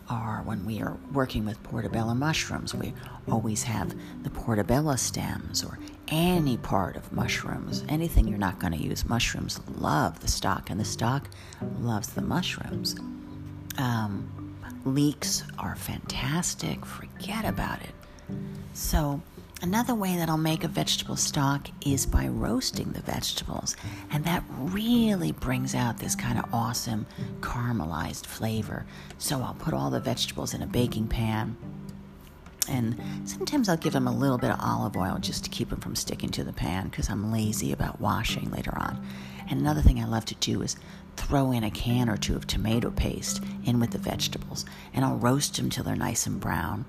are 0.10 0.42
when 0.46 0.66
we 0.66 0.82
are 0.82 0.98
working 1.14 1.46
with 1.46 1.62
portobello 1.64 2.14
mushrooms, 2.14 2.74
we 2.74 2.94
always 3.30 3.64
have 3.64 3.96
the 4.24 4.30
portobello 4.30 4.96
stems 4.96 5.64
or 5.64 5.80
any 6.08 6.58
part 6.58 6.96
of 6.96 7.12
mushrooms, 7.12 7.84
anything 7.90 8.28
you're 8.28 8.38
not 8.38 8.60
going 8.60 8.74
to 8.74 8.80
use. 8.80 9.06
Mushrooms 9.06 9.60
love 9.78 10.20
the 10.20 10.28
stock, 10.28 10.70
and 10.70 10.80
the 10.80 10.86
stock 10.86 11.30
loves 11.80 12.10
the 12.10 12.22
mushrooms. 12.22 12.96
Um, 13.78 14.56
leeks 14.86 15.44
are 15.60 15.76
fantastic, 15.76 16.86
forget 16.86 17.46
about 17.46 17.82
it. 17.82 17.92
So, 18.74 19.22
Another 19.60 19.96
way 19.96 20.16
that 20.18 20.30
I'll 20.30 20.38
make 20.38 20.64
a 20.64 20.68
vegetable 20.68 21.16
stock 21.16 21.68
is 21.84 22.06
by 22.06 22.28
roasting 22.28 22.92
the 22.92 23.02
vegetables, 23.02 23.76
and 24.12 24.24
that 24.24 24.44
really 24.50 25.32
brings 25.32 25.74
out 25.74 25.98
this 25.98 26.16
kind 26.16 26.38
of 26.38 26.46
awesome 26.54 27.08
caramelized 27.40 28.28
flavor. 28.28 28.86
So 29.18 29.42
I'll 29.42 29.56
put 29.56 29.74
all 29.74 29.90
the 29.90 30.00
vegetables 30.00 30.54
in 30.54 30.62
a 30.62 30.68
baking 30.68 31.08
pan, 31.08 31.58
and 32.70 33.02
sometimes 33.26 33.68
I'll 33.68 33.78
give 33.78 33.94
them 33.94 34.08
a 34.08 34.16
little 34.16 34.38
bit 34.38 34.52
of 34.52 34.60
olive 34.62 34.96
oil 34.96 35.18
just 35.20 35.44
to 35.46 35.50
keep 35.50 35.72
them 35.72 35.80
from 35.80 35.96
sticking 35.96 36.30
to 36.32 36.44
the 36.44 36.54
pan 36.54 36.90
because 36.90 37.10
I'm 37.10 37.32
lazy 37.32 37.72
about 37.72 38.00
washing 38.00 38.52
later 38.52 38.78
on. 38.78 39.04
And 39.50 39.60
another 39.60 39.82
thing 39.82 40.00
I 40.00 40.06
love 40.06 40.26
to 40.26 40.36
do 40.36 40.62
is 40.62 40.76
throw 41.16 41.52
in 41.52 41.64
a 41.64 41.72
can 41.72 42.10
or 42.10 42.18
two 42.18 42.36
of 42.36 42.46
tomato 42.46 42.92
paste 42.92 43.44
in 43.66 43.80
with 43.80 43.90
the 43.90 43.98
vegetables, 43.98 44.66
and 44.94 45.04
I'll 45.04 45.18
roast 45.18 45.56
them 45.56 45.72
till 45.72 45.84
they're 45.84 45.96
nice 45.96 46.28
and 46.28 46.40
brown 46.40 46.86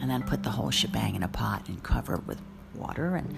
and 0.00 0.10
then 0.10 0.22
put 0.22 0.42
the 0.42 0.50
whole 0.50 0.70
shebang 0.70 1.14
in 1.14 1.22
a 1.22 1.28
pot 1.28 1.68
and 1.68 1.82
cover 1.82 2.14
it 2.14 2.26
with 2.26 2.40
water 2.74 3.16
and 3.16 3.34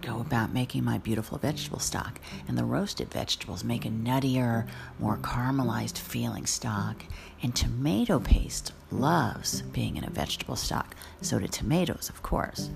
go 0.00 0.20
about 0.20 0.52
making 0.52 0.84
my 0.84 0.98
beautiful 0.98 1.38
vegetable 1.38 1.78
stock. 1.78 2.20
And 2.46 2.58
the 2.58 2.64
roasted 2.64 3.10
vegetables 3.10 3.64
make 3.64 3.84
a 3.84 3.88
nuttier, 3.88 4.66
more 4.98 5.16
caramelized 5.18 5.98
feeling 5.98 6.46
stock. 6.46 7.04
And 7.42 7.54
tomato 7.54 8.20
paste 8.20 8.72
loves 8.90 9.62
being 9.62 9.96
in 9.96 10.04
a 10.04 10.10
vegetable 10.10 10.56
stock. 10.56 10.94
So 11.22 11.38
do 11.38 11.46
tomatoes, 11.46 12.08
of 12.08 12.22
course. 12.22 12.70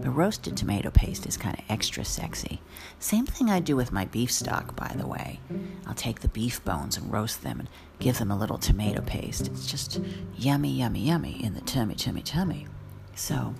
But 0.00 0.10
roasted 0.10 0.56
tomato 0.56 0.90
paste 0.90 1.26
is 1.26 1.36
kind 1.36 1.58
of 1.58 1.64
extra 1.68 2.04
sexy. 2.04 2.60
Same 2.98 3.26
thing 3.26 3.50
I 3.50 3.60
do 3.60 3.76
with 3.76 3.92
my 3.92 4.04
beef 4.04 4.30
stock, 4.30 4.76
by 4.76 4.92
the 4.96 5.06
way. 5.06 5.40
I'll 5.86 5.94
take 5.94 6.20
the 6.20 6.28
beef 6.28 6.64
bones 6.64 6.96
and 6.96 7.12
roast 7.12 7.42
them 7.42 7.60
and 7.60 7.68
give 7.98 8.18
them 8.18 8.30
a 8.30 8.38
little 8.38 8.58
tomato 8.58 9.00
paste. 9.02 9.48
It's 9.48 9.66
just 9.66 10.00
yummy, 10.36 10.70
yummy, 10.70 11.00
yummy 11.00 11.42
in 11.42 11.54
the 11.54 11.60
tummy, 11.62 11.94
tummy, 11.94 12.22
tummy. 12.22 12.66
So, 13.14 13.54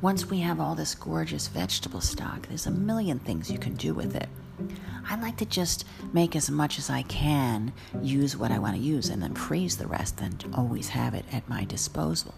once 0.00 0.26
we 0.26 0.40
have 0.40 0.60
all 0.60 0.74
this 0.74 0.94
gorgeous 0.94 1.48
vegetable 1.48 2.00
stock, 2.00 2.46
there's 2.48 2.66
a 2.66 2.70
million 2.70 3.18
things 3.18 3.50
you 3.50 3.58
can 3.58 3.74
do 3.74 3.94
with 3.94 4.14
it. 4.14 4.28
I 5.08 5.16
like 5.16 5.36
to 5.38 5.46
just 5.46 5.84
make 6.12 6.36
as 6.36 6.50
much 6.50 6.78
as 6.78 6.90
I 6.90 7.02
can, 7.02 7.72
use 8.00 8.36
what 8.36 8.52
I 8.52 8.58
want 8.58 8.76
to 8.76 8.82
use, 8.82 9.08
and 9.08 9.22
then 9.22 9.34
freeze 9.34 9.76
the 9.76 9.86
rest 9.86 10.20
and 10.20 10.44
always 10.54 10.88
have 10.88 11.14
it 11.14 11.24
at 11.32 11.48
my 11.48 11.64
disposal. 11.64 12.34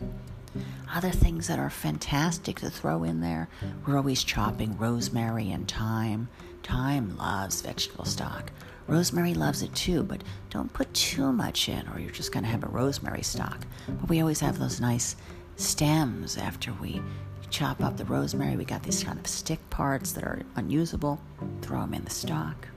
Other 0.92 1.10
things 1.10 1.48
that 1.48 1.58
are 1.58 1.70
fantastic 1.70 2.60
to 2.60 2.70
throw 2.70 3.02
in 3.04 3.20
there, 3.20 3.48
we're 3.86 3.96
always 3.96 4.22
chopping 4.22 4.76
rosemary 4.78 5.50
and 5.50 5.70
thyme. 5.70 6.28
Thyme 6.62 7.16
loves 7.16 7.62
vegetable 7.62 8.04
stock. 8.04 8.50
Rosemary 8.88 9.34
loves 9.34 9.62
it 9.62 9.74
too, 9.74 10.02
but 10.02 10.22
don't 10.50 10.72
put 10.72 10.92
too 10.94 11.32
much 11.32 11.68
in 11.68 11.86
or 11.88 11.98
you're 11.98 12.10
just 12.10 12.32
going 12.32 12.44
to 12.44 12.50
have 12.50 12.64
a 12.64 12.68
rosemary 12.68 13.22
stock. 13.22 13.66
But 13.88 14.08
we 14.08 14.20
always 14.20 14.40
have 14.40 14.58
those 14.58 14.80
nice 14.80 15.16
stems 15.56 16.36
after 16.36 16.72
we 16.74 17.02
chop 17.50 17.82
up 17.82 17.96
the 17.96 18.04
rosemary. 18.04 18.56
We 18.56 18.64
got 18.64 18.82
these 18.82 19.02
kind 19.02 19.18
of 19.18 19.26
stick 19.26 19.58
parts 19.70 20.12
that 20.12 20.24
are 20.24 20.42
unusable. 20.56 21.20
Throw 21.62 21.80
them 21.80 21.94
in 21.94 22.04
the 22.04 22.10
stock. 22.10 22.68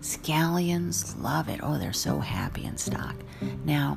Scallions 0.00 1.20
love 1.20 1.48
it. 1.48 1.60
Oh, 1.62 1.78
they're 1.78 1.92
so 1.92 2.18
happy 2.18 2.64
in 2.64 2.76
stock. 2.76 3.16
Now, 3.64 3.96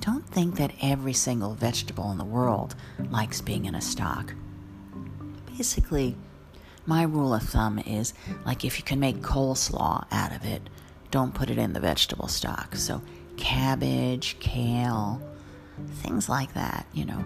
don't 0.00 0.26
think 0.26 0.56
that 0.56 0.72
every 0.80 1.12
single 1.12 1.54
vegetable 1.54 2.10
in 2.10 2.18
the 2.18 2.24
world 2.24 2.74
likes 3.10 3.40
being 3.40 3.64
in 3.64 3.74
a 3.74 3.80
stock. 3.80 4.34
Basically, 5.56 6.16
my 6.86 7.02
rule 7.02 7.34
of 7.34 7.42
thumb 7.42 7.78
is 7.78 8.14
like 8.46 8.64
if 8.64 8.78
you 8.78 8.84
can 8.84 9.00
make 9.00 9.18
coleslaw 9.20 10.06
out 10.10 10.34
of 10.34 10.44
it, 10.44 10.62
don't 11.10 11.34
put 11.34 11.50
it 11.50 11.58
in 11.58 11.72
the 11.72 11.80
vegetable 11.80 12.28
stock. 12.28 12.76
So, 12.76 13.02
cabbage, 13.36 14.36
kale, 14.40 15.20
things 16.02 16.28
like 16.28 16.54
that, 16.54 16.86
you 16.92 17.04
know, 17.04 17.24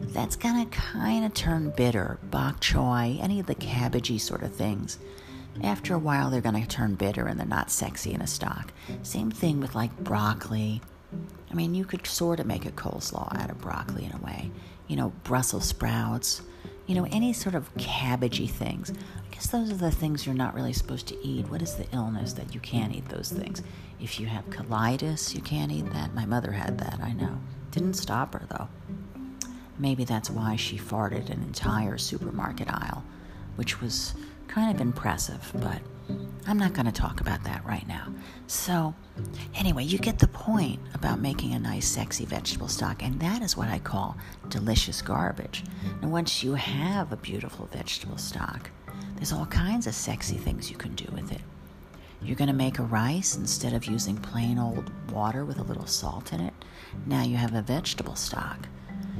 that's 0.00 0.36
gonna 0.36 0.66
kind 0.66 1.24
of 1.24 1.34
turn 1.34 1.70
bitter. 1.70 2.18
Bok 2.22 2.60
choy, 2.60 3.18
any 3.20 3.40
of 3.40 3.46
the 3.46 3.54
cabbagey 3.54 4.20
sort 4.20 4.42
of 4.42 4.54
things. 4.54 4.98
After 5.62 5.94
a 5.94 5.98
while, 5.98 6.30
they're 6.30 6.40
gonna 6.40 6.66
turn 6.66 6.94
bitter 6.94 7.26
and 7.26 7.38
they're 7.38 7.46
not 7.46 7.70
sexy 7.70 8.12
in 8.12 8.22
a 8.22 8.26
stock. 8.26 8.72
Same 9.02 9.30
thing 9.30 9.60
with 9.60 9.74
like 9.74 9.96
broccoli, 9.98 10.80
I 11.50 11.54
mean, 11.54 11.74
you 11.74 11.84
could 11.84 12.06
sort 12.06 12.40
of 12.40 12.46
make 12.46 12.66
a 12.66 12.72
coleslaw 12.72 13.40
out 13.40 13.50
of 13.50 13.60
broccoli 13.60 14.04
in 14.04 14.12
a 14.12 14.18
way. 14.18 14.50
You 14.86 14.96
know, 14.96 15.12
Brussels 15.24 15.66
sprouts, 15.66 16.42
you 16.86 16.94
know, 16.94 17.06
any 17.10 17.32
sort 17.32 17.54
of 17.54 17.72
cabbagey 17.76 18.48
things. 18.48 18.90
I 18.90 19.34
guess 19.34 19.48
those 19.48 19.70
are 19.70 19.76
the 19.76 19.90
things 19.90 20.26
you're 20.26 20.34
not 20.34 20.54
really 20.54 20.72
supposed 20.72 21.06
to 21.08 21.26
eat. 21.26 21.48
What 21.48 21.62
is 21.62 21.74
the 21.74 21.86
illness 21.92 22.32
that 22.34 22.54
you 22.54 22.60
can't 22.60 22.94
eat 22.94 23.08
those 23.08 23.30
things? 23.30 23.62
If 24.00 24.18
you 24.20 24.26
have 24.26 24.48
colitis, 24.50 25.34
you 25.34 25.40
can't 25.40 25.72
eat 25.72 25.90
that. 25.92 26.14
My 26.14 26.24
mother 26.24 26.52
had 26.52 26.78
that, 26.78 27.00
I 27.02 27.12
know. 27.12 27.38
Didn't 27.70 27.94
stop 27.94 28.34
her, 28.34 28.42
though. 28.48 28.68
Maybe 29.78 30.04
that's 30.04 30.30
why 30.30 30.56
she 30.56 30.78
farted 30.78 31.30
an 31.30 31.42
entire 31.42 31.98
supermarket 31.98 32.68
aisle, 32.68 33.04
which 33.56 33.80
was 33.80 34.14
kind 34.48 34.74
of 34.74 34.80
impressive, 34.80 35.52
but 35.54 35.80
I'm 36.46 36.58
not 36.58 36.72
going 36.72 36.86
to 36.86 36.92
talk 36.92 37.20
about 37.20 37.44
that 37.44 37.64
right 37.66 37.86
now. 37.86 38.12
So, 38.46 38.94
anyway, 39.54 39.84
you 39.84 39.98
get 39.98 40.18
the 40.18 40.28
point 40.28 40.80
about 40.94 41.20
making 41.20 41.52
a 41.52 41.58
nice, 41.58 41.86
sexy 41.86 42.24
vegetable 42.24 42.68
stock, 42.68 43.02
and 43.02 43.20
that 43.20 43.42
is 43.42 43.56
what 43.56 43.68
I 43.68 43.78
call 43.78 44.16
delicious 44.48 45.02
garbage. 45.02 45.62
And 46.00 46.10
once 46.10 46.42
you 46.42 46.54
have 46.54 47.12
a 47.12 47.16
beautiful 47.16 47.66
vegetable 47.66 48.16
stock, 48.16 48.70
there's 49.16 49.32
all 49.32 49.46
kinds 49.46 49.86
of 49.86 49.94
sexy 49.94 50.36
things 50.36 50.70
you 50.70 50.76
can 50.76 50.94
do 50.94 51.06
with 51.12 51.32
it. 51.32 51.42
You're 52.22 52.36
going 52.36 52.48
to 52.48 52.54
make 52.54 52.78
a 52.78 52.84
rice 52.84 53.36
instead 53.36 53.74
of 53.74 53.84
using 53.84 54.16
plain 54.16 54.58
old 54.58 54.90
water 55.12 55.44
with 55.44 55.58
a 55.58 55.62
little 55.62 55.86
salt 55.86 56.32
in 56.32 56.40
it. 56.40 56.54
Now 57.06 57.22
you 57.22 57.36
have 57.36 57.54
a 57.54 57.62
vegetable 57.62 58.16
stock. 58.16 58.66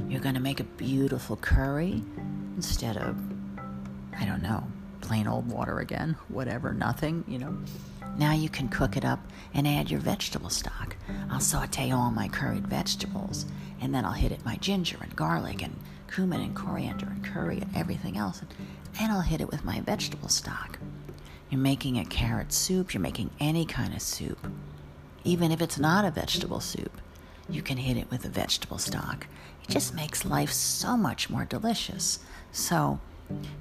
You're 0.07 0.19
going 0.19 0.35
to 0.35 0.41
make 0.41 0.59
a 0.59 0.63
beautiful 0.63 1.35
curry 1.35 2.03
instead 2.55 2.97
of, 2.97 3.17
I 4.19 4.25
don't 4.25 4.41
know, 4.41 4.63
plain 5.09 5.27
old 5.27 5.51
water 5.51 5.79
again, 5.79 6.15
whatever, 6.27 6.71
nothing, 6.71 7.23
you 7.27 7.39
know. 7.39 7.57
Now 8.19 8.33
you 8.33 8.47
can 8.47 8.69
cook 8.69 8.95
it 8.95 9.03
up 9.03 9.19
and 9.55 9.67
add 9.67 9.89
your 9.89 9.99
vegetable 9.99 10.51
stock. 10.51 10.95
I'll 11.31 11.39
saute 11.39 11.89
all 11.89 12.11
my 12.11 12.27
curried 12.27 12.67
vegetables 12.67 13.47
and 13.81 13.91
then 13.93 14.05
I'll 14.05 14.11
hit 14.11 14.31
it 14.31 14.45
my 14.45 14.57
ginger 14.57 14.99
and 15.01 15.15
garlic 15.15 15.63
and 15.63 15.75
cumin 16.13 16.41
and 16.41 16.55
coriander 16.55 17.07
and 17.07 17.25
curry 17.25 17.57
and 17.57 17.75
everything 17.75 18.17
else. 18.17 18.43
And 19.01 19.11
I'll 19.11 19.21
hit 19.21 19.41
it 19.41 19.49
with 19.49 19.65
my 19.65 19.81
vegetable 19.81 20.29
stock. 20.29 20.77
You're 21.49 21.59
making 21.59 21.97
a 21.97 22.05
carrot 22.05 22.53
soup, 22.53 22.93
you're 22.93 23.01
making 23.01 23.31
any 23.39 23.65
kind 23.65 23.95
of 23.95 24.03
soup. 24.03 24.45
Even 25.23 25.51
if 25.51 25.59
it's 25.59 25.79
not 25.79 26.05
a 26.05 26.11
vegetable 26.11 26.59
soup, 26.59 27.01
you 27.49 27.63
can 27.63 27.77
hit 27.77 27.97
it 27.97 28.11
with 28.11 28.25
a 28.25 28.29
vegetable 28.29 28.77
stock. 28.77 29.25
It 29.63 29.71
just 29.71 29.95
makes 29.95 30.23
life 30.23 30.51
so 30.51 30.95
much 30.95 31.31
more 31.31 31.45
delicious. 31.45 32.19
So, 32.51 32.99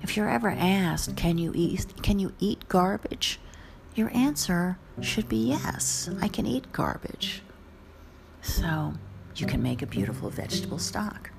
if 0.02 0.16
you're 0.16 0.28
ever 0.28 0.50
asked, 0.50 1.16
can 1.16 1.38
you 1.38 1.52
eat 1.54 2.02
can 2.02 2.18
you 2.18 2.32
eat 2.38 2.68
garbage? 2.68 3.38
Your 3.94 4.10
answer 4.14 4.78
should 5.00 5.28
be 5.28 5.36
yes, 5.36 6.08
I 6.20 6.28
can 6.28 6.46
eat 6.46 6.72
garbage. 6.72 7.42
So, 8.42 8.94
you 9.34 9.46
can 9.46 9.62
make 9.62 9.82
a 9.82 9.86
beautiful 9.86 10.30
vegetable 10.30 10.78
stock. 10.78 11.30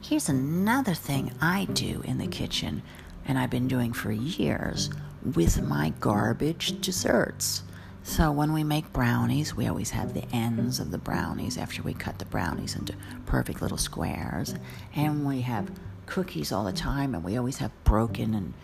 Here's 0.00 0.28
another 0.28 0.94
thing 0.94 1.32
I 1.40 1.64
do 1.66 2.00
in 2.04 2.18
the 2.18 2.26
kitchen, 2.28 2.82
and 3.24 3.38
I've 3.38 3.50
been 3.50 3.66
doing 3.66 3.92
for 3.92 4.12
years 4.12 4.90
with 5.34 5.60
my 5.62 5.92
garbage 5.98 6.80
desserts. 6.80 7.64
So, 8.04 8.30
when 8.30 8.52
we 8.52 8.62
make 8.62 8.92
brownies, 8.92 9.56
we 9.56 9.66
always 9.66 9.90
have 9.90 10.14
the 10.14 10.24
ends 10.32 10.78
of 10.78 10.92
the 10.92 10.98
brownies 10.98 11.58
after 11.58 11.82
we 11.82 11.92
cut 11.92 12.20
the 12.20 12.24
brownies 12.24 12.76
into 12.76 12.94
perfect 13.26 13.60
little 13.60 13.78
squares. 13.78 14.54
And 14.94 15.26
we 15.26 15.40
have 15.40 15.68
cookies 16.06 16.52
all 16.52 16.64
the 16.64 16.72
time, 16.72 17.14
and 17.14 17.22
we 17.22 17.36
always 17.36 17.58
have 17.58 17.72
broken 17.84 18.34
and 18.34 18.54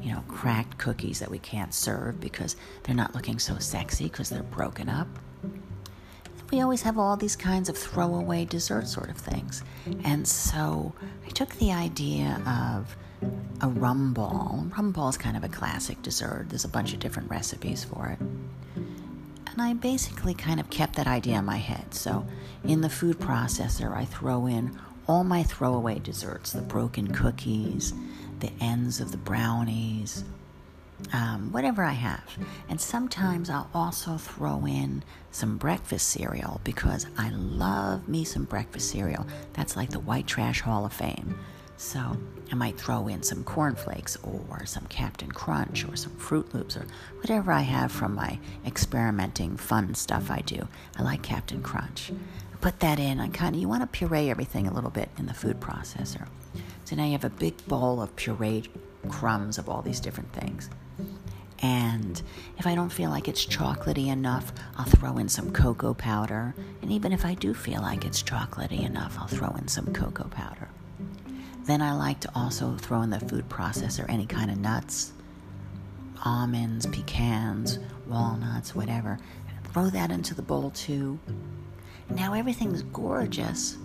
you 0.00 0.12
know 0.12 0.22
cracked 0.28 0.78
cookies 0.78 1.18
that 1.18 1.30
we 1.30 1.38
can't 1.38 1.74
serve 1.74 2.20
because 2.20 2.56
they're 2.84 2.94
not 2.94 3.14
looking 3.14 3.38
so 3.38 3.58
sexy 3.58 4.04
because 4.04 4.28
they're 4.30 4.42
broken 4.42 4.88
up. 4.88 5.08
We 6.50 6.60
always 6.60 6.82
have 6.82 6.98
all 6.98 7.16
these 7.16 7.34
kinds 7.34 7.68
of 7.70 7.78
throwaway 7.78 8.44
dessert 8.44 8.86
sort 8.86 9.08
of 9.08 9.16
things. 9.16 9.62
And 10.04 10.28
so 10.28 10.92
I 11.26 11.30
took 11.30 11.48
the 11.56 11.72
idea 11.72 12.42
of 12.46 12.94
a 13.62 13.68
rum 13.68 14.12
ball. 14.12 14.66
Rum 14.76 14.92
ball 14.92 15.08
is 15.08 15.16
kind 15.16 15.34
of 15.36 15.44
a 15.44 15.48
classic 15.48 16.02
dessert. 16.02 16.46
There's 16.50 16.66
a 16.66 16.68
bunch 16.68 16.92
of 16.92 16.98
different 16.98 17.30
recipes 17.30 17.84
for 17.84 18.08
it. 18.08 18.18
And 19.52 19.60
I 19.60 19.72
basically 19.72 20.34
kind 20.34 20.60
of 20.60 20.68
kept 20.68 20.96
that 20.96 21.06
idea 21.06 21.38
in 21.38 21.44
my 21.46 21.56
head. 21.56 21.94
So 21.94 22.26
in 22.64 22.82
the 22.82 22.90
food 22.90 23.18
processor, 23.18 23.96
I 23.96 24.04
throw 24.04 24.46
in 24.46 24.78
all 25.06 25.24
my 25.24 25.42
throwaway 25.42 25.98
desserts 25.98 26.52
the 26.52 26.62
broken 26.62 27.12
cookies, 27.12 27.92
the 28.40 28.52
ends 28.60 29.00
of 29.00 29.12
the 29.12 29.18
brownies, 29.18 30.24
um, 31.12 31.52
whatever 31.52 31.82
I 31.82 31.92
have. 31.92 32.24
And 32.68 32.80
sometimes 32.80 33.50
I'll 33.50 33.68
also 33.74 34.16
throw 34.16 34.66
in 34.66 35.02
some 35.30 35.58
breakfast 35.58 36.08
cereal 36.08 36.60
because 36.64 37.06
I 37.18 37.30
love 37.30 38.08
me 38.08 38.24
some 38.24 38.44
breakfast 38.44 38.90
cereal. 38.90 39.26
That's 39.52 39.76
like 39.76 39.90
the 39.90 40.00
White 40.00 40.26
Trash 40.26 40.60
Hall 40.60 40.84
of 40.84 40.92
Fame. 40.92 41.38
So 41.76 42.16
I 42.52 42.54
might 42.54 42.78
throw 42.78 43.08
in 43.08 43.22
some 43.22 43.42
cornflakes 43.42 44.16
or 44.22 44.64
some 44.66 44.86
Captain 44.86 45.32
Crunch 45.32 45.84
or 45.84 45.96
some 45.96 46.12
Froot 46.12 46.54
Loops 46.54 46.76
or 46.76 46.86
whatever 47.18 47.50
I 47.50 47.62
have 47.62 47.90
from 47.90 48.14
my 48.14 48.38
experimenting 48.64 49.56
fun 49.56 49.94
stuff 49.94 50.30
I 50.30 50.42
do. 50.42 50.68
I 50.96 51.02
like 51.02 51.22
Captain 51.22 51.62
Crunch. 51.62 52.12
Put 52.62 52.78
that 52.80 52.98
in. 52.98 53.20
I 53.20 53.28
kind 53.28 53.54
of 53.54 53.60
you 53.60 53.68
want 53.68 53.82
to 53.82 53.86
puree 53.88 54.30
everything 54.30 54.66
a 54.66 54.72
little 54.72 54.90
bit 54.90 55.10
in 55.18 55.26
the 55.26 55.34
food 55.34 55.60
processor. 55.60 56.28
So 56.84 56.96
now 56.96 57.04
you 57.04 57.12
have 57.12 57.24
a 57.24 57.30
big 57.30 57.66
bowl 57.66 58.00
of 58.00 58.14
pureed 58.16 58.68
crumbs 59.08 59.58
of 59.58 59.68
all 59.68 59.82
these 59.82 60.00
different 60.00 60.32
things. 60.32 60.70
And 61.58 62.20
if 62.58 62.66
I 62.66 62.74
don't 62.74 62.90
feel 62.90 63.10
like 63.10 63.28
it's 63.28 63.44
chocolatey 63.44 64.08
enough, 64.08 64.52
I'll 64.76 64.84
throw 64.84 65.18
in 65.18 65.28
some 65.28 65.52
cocoa 65.52 65.94
powder. 65.94 66.54
And 66.82 66.90
even 66.90 67.12
if 67.12 67.24
I 67.24 67.34
do 67.34 67.52
feel 67.52 67.82
like 67.82 68.04
it's 68.04 68.22
chocolatey 68.22 68.84
enough, 68.84 69.16
I'll 69.18 69.28
throw 69.28 69.50
in 69.56 69.68
some 69.68 69.92
cocoa 69.92 70.28
powder. 70.28 70.68
Then 71.64 71.82
I 71.82 71.92
like 71.94 72.20
to 72.20 72.30
also 72.34 72.76
throw 72.76 73.02
in 73.02 73.10
the 73.10 73.20
food 73.20 73.48
processor 73.48 74.08
any 74.08 74.26
kind 74.26 74.50
of 74.50 74.58
nuts, 74.58 75.12
almonds, 76.24 76.86
pecans, 76.86 77.78
walnuts, 78.08 78.74
whatever. 78.74 79.18
Throw 79.72 79.90
that 79.90 80.10
into 80.10 80.34
the 80.34 80.42
bowl 80.42 80.70
too. 80.70 81.18
Now 82.14 82.34
everything's 82.34 82.82
gorgeous, 82.82 83.78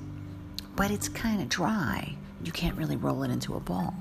but 0.76 0.92
it's 0.92 1.08
kind 1.08 1.42
of 1.42 1.50
dry. 1.50 2.16
You 2.44 2.52
can't 2.52 2.78
really 2.78 2.98
roll 2.98 3.24
it 3.24 3.32
into 3.32 3.56
a 3.56 3.60
ball. 3.60 3.94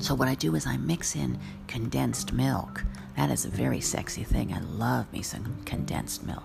So, 0.00 0.14
what 0.14 0.28
I 0.28 0.34
do 0.34 0.54
is 0.54 0.66
I 0.66 0.76
mix 0.76 1.14
in 1.14 1.38
condensed 1.66 2.32
milk. 2.32 2.84
That 3.16 3.30
is 3.30 3.44
a 3.44 3.48
very 3.48 3.80
sexy 3.80 4.24
thing. 4.24 4.52
I 4.52 4.60
love 4.60 5.10
me 5.12 5.22
some 5.22 5.56
condensed 5.64 6.24
milk. 6.24 6.44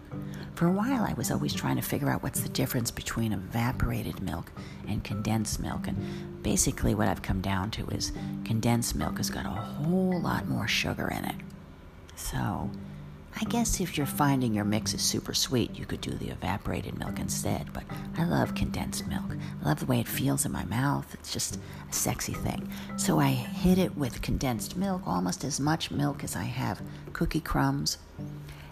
For 0.55 0.67
a 0.67 0.71
while, 0.71 1.03
I 1.03 1.13
was 1.13 1.31
always 1.31 1.53
trying 1.53 1.75
to 1.75 1.81
figure 1.81 2.09
out 2.09 2.23
what's 2.23 2.41
the 2.41 2.49
difference 2.49 2.91
between 2.91 3.33
evaporated 3.33 4.21
milk 4.21 4.51
and 4.87 5.03
condensed 5.03 5.59
milk. 5.59 5.87
And 5.87 6.43
basically, 6.43 6.95
what 6.95 7.07
I've 7.07 7.21
come 7.21 7.41
down 7.41 7.71
to 7.71 7.87
is 7.89 8.11
condensed 8.45 8.95
milk 8.95 9.17
has 9.17 9.29
got 9.29 9.45
a 9.45 9.49
whole 9.49 10.19
lot 10.19 10.47
more 10.47 10.67
sugar 10.67 11.07
in 11.09 11.25
it. 11.25 11.35
So, 12.15 12.69
I 13.39 13.45
guess 13.45 13.79
if 13.79 13.97
you're 13.97 14.05
finding 14.05 14.53
your 14.53 14.65
mix 14.65 14.93
is 14.93 15.01
super 15.01 15.33
sweet, 15.33 15.77
you 15.77 15.85
could 15.85 16.01
do 16.01 16.11
the 16.11 16.29
evaporated 16.29 16.97
milk 16.97 17.19
instead. 17.19 17.71
But 17.73 17.83
I 18.17 18.25
love 18.25 18.55
condensed 18.55 19.07
milk. 19.07 19.35
I 19.61 19.67
love 19.67 19.79
the 19.79 19.85
way 19.85 19.99
it 19.99 20.07
feels 20.07 20.45
in 20.45 20.51
my 20.51 20.65
mouth. 20.65 21.13
It's 21.13 21.33
just 21.33 21.57
a 21.89 21.93
sexy 21.93 22.33
thing. 22.33 22.69
So 22.97 23.19
I 23.19 23.29
hit 23.29 23.77
it 23.77 23.97
with 23.97 24.21
condensed 24.21 24.75
milk, 24.75 25.01
almost 25.05 25.43
as 25.43 25.59
much 25.59 25.91
milk 25.91 26.23
as 26.23 26.35
I 26.35 26.43
have 26.43 26.81
cookie 27.13 27.41
crumbs. 27.41 27.97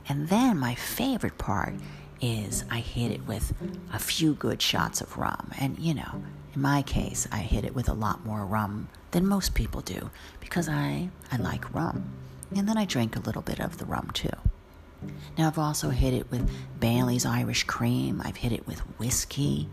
And 0.08 0.30
then 0.30 0.58
my 0.58 0.76
favorite 0.76 1.38
part 1.38 1.76
is 2.22 2.66
I 2.70 2.80
hit 2.80 3.12
it 3.12 3.26
with 3.28 3.54
a 3.94 4.00
few 4.00 4.34
good 4.34 4.62
shots 4.62 5.02
of 5.02 5.18
rum. 5.18 5.52
And 5.60 5.80
you 5.80 5.94
know, 5.94 6.24
in 6.54 6.62
my 6.62 6.82
case, 6.82 7.28
I 7.32 7.40
hit 7.40 7.64
it 7.64 7.76
with 7.76 7.88
a 7.90 7.94
lot 7.94 8.26
more 8.26 8.46
rum 8.46 8.90
than 9.12 9.26
most 9.26 9.54
people 9.54 9.82
do 9.82 10.10
because 10.40 10.68
I, 10.68 11.10
I 11.32 11.38
like 11.38 11.74
rum. 11.74 12.12
And 12.56 12.68
then 12.68 12.78
I 12.78 12.86
drink 12.86 13.16
a 13.16 13.20
little 13.20 13.42
bit 13.42 13.60
of 13.60 13.78
the 13.78 13.86
rum 13.86 14.10
too. 14.14 14.30
Now, 15.38 15.48
I've 15.48 15.58
also 15.58 15.90
hit 15.90 16.14
it 16.14 16.30
with 16.30 16.50
Bailey's 16.80 17.26
Irish 17.26 17.64
Cream. 17.64 18.22
I've 18.24 18.38
hit 18.38 18.52
it 18.52 18.68
with 18.68 18.80
whiskey. 19.00 19.70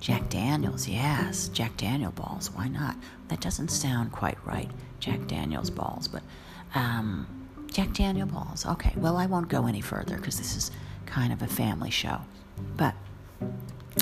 Jack 0.00 0.28
Daniels, 0.28 0.86
yes, 0.86 1.48
Jack 1.48 1.76
Daniel 1.76 2.12
balls. 2.12 2.50
Why 2.52 2.68
not? 2.68 2.96
That 3.28 3.40
doesn't 3.40 3.68
sound 3.68 4.12
quite 4.12 4.38
right, 4.46 4.70
Jack 5.00 5.26
Daniels 5.26 5.70
balls, 5.70 6.06
but 6.06 6.22
um, 6.76 7.26
Jack 7.72 7.92
Daniel 7.94 8.28
balls. 8.28 8.64
Okay, 8.64 8.92
well, 8.96 9.16
I 9.16 9.26
won't 9.26 9.48
go 9.48 9.66
any 9.66 9.80
further 9.80 10.16
because 10.16 10.38
this 10.38 10.56
is 10.56 10.70
kind 11.06 11.32
of 11.32 11.42
a 11.42 11.48
family 11.48 11.90
show. 11.90 12.20
But 12.76 12.94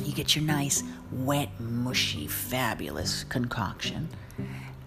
you 0.04 0.12
get 0.12 0.36
your 0.36 0.44
nice, 0.44 0.82
wet, 1.10 1.48
mushy, 1.58 2.26
fabulous 2.26 3.24
concoction 3.24 4.10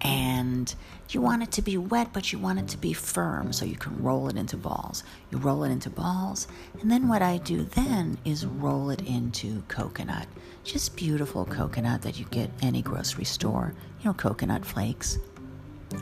and 0.00 0.74
you 1.10 1.20
want 1.20 1.42
it 1.42 1.52
to 1.52 1.62
be 1.62 1.76
wet, 1.76 2.12
but 2.12 2.32
you 2.32 2.38
want 2.38 2.58
it 2.58 2.68
to 2.68 2.78
be 2.78 2.92
firm 2.92 3.52
so 3.52 3.64
you 3.64 3.76
can 3.76 4.02
roll 4.02 4.28
it 4.28 4.36
into 4.36 4.56
balls. 4.56 5.02
You 5.30 5.38
roll 5.38 5.64
it 5.64 5.70
into 5.70 5.90
balls, 5.90 6.48
and 6.80 6.90
then 6.90 7.08
what 7.08 7.22
I 7.22 7.38
do 7.38 7.64
then 7.64 8.18
is 8.24 8.46
roll 8.46 8.90
it 8.90 9.02
into 9.02 9.62
coconut. 9.68 10.26
Just 10.64 10.96
beautiful 10.96 11.44
coconut 11.44 12.02
that 12.02 12.18
you 12.18 12.24
get 12.26 12.50
any 12.62 12.82
grocery 12.82 13.24
store. 13.24 13.74
You 14.00 14.06
know, 14.06 14.14
coconut 14.14 14.64
flakes. 14.64 15.18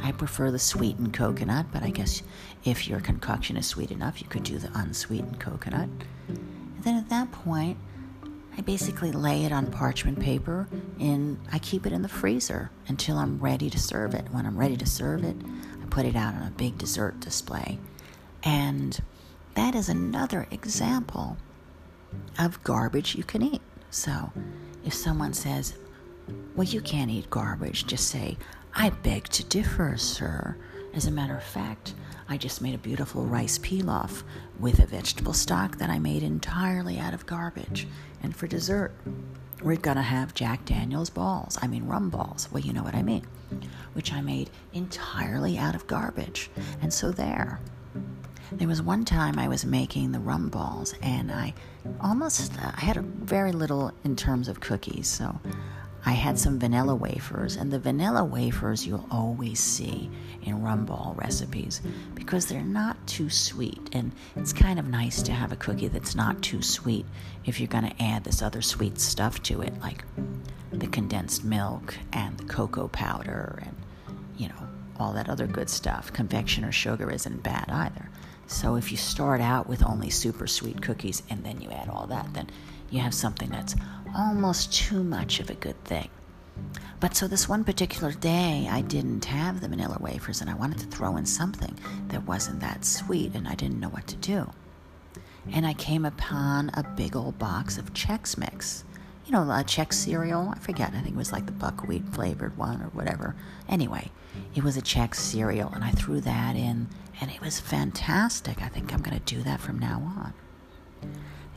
I 0.03 0.13
prefer 0.13 0.51
the 0.51 0.59
sweetened 0.59 1.15
coconut, 1.15 1.67
but 1.73 1.83
I 1.83 1.91
guess 1.91 2.23
if 2.65 2.87
your 2.87 3.01
concoction 3.01 3.57
is 3.57 3.67
sweet 3.67 3.91
enough, 3.91 4.21
you 4.21 4.29
could 4.29 4.45
do 4.45 4.59
the 4.59 4.71
unsweetened 4.79 5.41
coconut. 5.41 5.89
And 6.29 6.85
then 6.85 6.97
at 6.97 7.09
that 7.09 7.33
point, 7.33 7.79
I 8.59 8.61
basically 8.61 9.13
lay 9.13 9.45
it 9.45 9.53
on 9.53 9.71
parchment 9.71 10.19
paper 10.19 10.67
and 10.99 11.39
I 11.53 11.61
keep 11.61 11.87
it 11.87 11.93
in 11.93 12.03
the 12.03 12.09
freezer 12.09 12.73
until 12.89 13.17
I'm 13.17 13.39
ready 13.39 13.71
to 13.71 13.79
serve 13.79 14.15
it. 14.15 14.27
When 14.33 14.47
I'm 14.47 14.57
ready 14.57 14.77
to 14.77 14.87
serve 14.87 15.23
it, 15.23 15.37
I 15.81 15.87
put 15.87 16.05
it 16.05 16.17
out 16.17 16.35
on 16.35 16.43
a 16.43 16.51
big 16.51 16.77
dessert 16.77 17.21
display. 17.21 17.79
And 18.43 19.01
that 19.55 19.77
is 19.77 19.89
another 19.89 20.49
example 20.51 21.37
of 22.37 22.63
garbage 22.65 23.15
you 23.15 23.23
can 23.23 23.43
eat. 23.43 23.63
So 23.91 24.33
if 24.85 24.93
someone 24.93 25.35
says, 25.35 25.75
Well, 26.57 26.67
you 26.67 26.81
can't 26.81 27.13
eat 27.13 27.31
garbage, 27.31 27.87
just 27.87 28.09
say, 28.09 28.37
I 28.75 28.91
beg 28.91 29.29
to 29.29 29.45
differ, 29.45 29.97
sir. 29.97 30.57
As 30.99 31.07
a 31.07 31.13
matter 31.13 31.37
of 31.37 31.45
fact, 31.45 31.95
I 32.29 32.37
just 32.37 32.61
made 32.61 32.75
a 32.75 32.79
beautiful 32.79 33.25
rice 33.25 33.57
pilaf 33.57 34.25
with 34.59 34.81
a 34.81 34.87
vegetable 34.87 35.33
stock 35.33 35.79
that 35.79 35.91
I 35.91 36.01
made 36.01 36.25
entirely 36.25 36.99
out 36.99 37.15
of 37.15 37.25
garbage. 37.25 37.87
And 38.21 38.35
for 38.35 38.49
dessert, 38.49 38.91
we're 39.63 39.77
gonna 39.77 40.03
have 40.03 40.35
Jack 40.35 40.65
Daniels 40.65 41.09
balls. 41.09 41.57
I 41.63 41.69
mean, 41.69 41.87
rum 41.87 42.11
balls. 42.11 42.49
Well, 42.51 42.65
you 42.65 42.73
know 42.73 42.83
what 42.83 42.97
I 42.97 43.03
mean. 43.05 43.25
Which 43.93 44.13
I 44.13 44.21
made 44.21 44.51
entirely 44.73 45.57
out 45.57 45.77
of 45.77 45.87
garbage. 45.87 46.51
And 46.83 46.93
so 46.93 47.13
there. 47.13 47.61
There 48.51 48.67
was 48.67 48.83
one 48.83 49.05
time 49.05 49.39
I 49.39 49.47
was 49.47 49.65
making 49.65 50.11
the 50.11 50.19
rum 50.19 50.49
balls, 50.49 50.95
and 51.01 51.31
I 51.31 51.55
almost 52.01 52.59
uh, 52.61 52.73
I 52.75 52.81
had 52.81 52.97
very 52.97 53.53
little 53.53 53.93
in 54.03 54.17
terms 54.17 54.49
of 54.49 54.59
cookies, 54.59 55.07
so 55.07 55.39
I 56.05 56.13
had 56.13 56.39
some 56.39 56.59
vanilla 56.59 56.95
wafers, 56.95 57.57
and 57.57 57.71
the 57.71 57.79
vanilla 57.79 58.25
wafers 58.25 58.87
you'll 58.87 59.07
always 59.11 59.61
see 59.61 60.11
in 60.43 60.63
rum 60.63 60.85
ball 60.85 61.15
recipes 61.19 61.81
because 62.15 62.47
they're 62.47 62.63
not 62.63 62.97
too 63.07 63.29
sweet. 63.29 63.91
And 63.93 64.13
it's 64.37 64.53
kind 64.53 64.79
of 64.79 64.89
nice 64.89 65.23
to 65.23 65.33
have 65.33 65.53
a 65.53 65.57
cookie 65.57 65.89
that's 65.89 66.15
not 66.15 66.41
too 66.43 66.63
sweet 66.63 67.05
if 67.45 67.61
you're 67.61 67.69
going 67.69 67.89
to 67.89 68.03
add 68.03 68.25
this 68.25 68.43
other 68.43 68.63
sweet 68.63 68.99
stuff 68.99 69.43
to 69.45 69.61
it, 69.61 69.79
like 69.81 70.05
the 70.73 70.87
condensed 70.87 71.45
milk 71.45 71.95
and 72.13 72.39
the 72.39 72.45
cocoa 72.45 72.89
powder 72.89 73.63
and, 73.65 73.77
you 74.37 74.49
know, 74.49 74.69
all 74.99 75.13
that 75.13 75.29
other 75.29 75.47
good 75.47 75.69
stuff. 75.71 76.13
Confectioner 76.13 76.73
sugar 76.73 77.11
isn't 77.11 77.43
bad 77.43 77.67
either. 77.69 78.09
So 78.47 78.77
if 78.77 78.91
you 78.91 78.97
start 78.97 79.41
out 79.41 79.69
with 79.69 79.85
only 79.85 80.11
super 80.11 80.47
sweet 80.47 80.81
cookies 80.81 81.23
and 81.29 81.45
then 81.45 81.61
you 81.61 81.71
add 81.71 81.89
all 81.89 82.07
that, 82.07 82.33
then 82.33 82.49
you 82.91 83.01
have 83.01 83.15
something 83.15 83.51
that's 83.51 83.77
almost 84.17 84.73
too 84.73 85.03
much 85.05 85.41
of 85.41 85.51
a 85.51 85.55
good 85.55 85.83
thing. 85.85 86.09
But 87.01 87.15
so 87.15 87.29
this 87.29 87.49
one 87.49 87.63
particular 87.63 88.13
day, 88.13 88.69
I 88.69 88.81
didn't 88.81 89.25
have 89.27 89.61
the 89.61 89.69
vanilla 89.69 89.99
wafers 90.01 90.41
and 90.41 90.51
I 90.51 90.55
wanted 90.55 90.79
to 90.79 90.87
throw 90.87 91.17
in 91.17 91.27
something 91.27 91.79
that 92.09 92.27
wasn't 92.27 92.61
that 92.61 92.85
sweet 92.85 93.35
and 93.35 93.47
I 93.47 93.55
didn't 93.55 93.79
know 93.79 93.89
what 93.89 94.07
to 94.09 94.17
do. 94.17 94.51
And 95.53 95.67
I 95.67 95.75
came 95.75 96.05
upon 96.05 96.71
a 96.75 96.83
big 96.83 97.15
old 97.15 97.39
box 97.39 97.79
of 97.79 97.95
Chex 97.95 98.37
Mix. 98.37 98.85
You 99.25 99.33
know, 99.33 99.43
a 99.43 99.63
Chex 99.63 99.95
cereal. 99.95 100.53
I 100.55 100.59
forget. 100.59 100.95
I 100.95 101.01
think 101.01 101.15
it 101.15 101.19
was 101.19 101.33
like 101.33 101.47
the 101.47 101.53
buckwheat 101.53 102.09
flavored 102.09 102.57
one 102.57 102.83
or 102.83 102.89
whatever. 102.89 103.37
Anyway, 103.69 104.11
it 104.55 104.65
was 104.65 104.77
a 104.77 104.83
Chex 104.83 105.17
cereal 105.17 105.71
and 105.73 105.85
I 105.85 105.93
threw 105.93 106.21
that 106.23 106.57
in 106.57 106.89
and 107.21 107.31
it 107.31 107.41
was 107.41 107.61
fantastic. 107.61 108.61
I 108.63 108.69
think 108.69 108.93
I'm 108.93 109.03
going 109.03 109.19
to 109.19 109.35
do 109.35 109.43
that 109.43 109.61
from 109.61 109.79
now 109.79 110.01
on. 110.01 110.35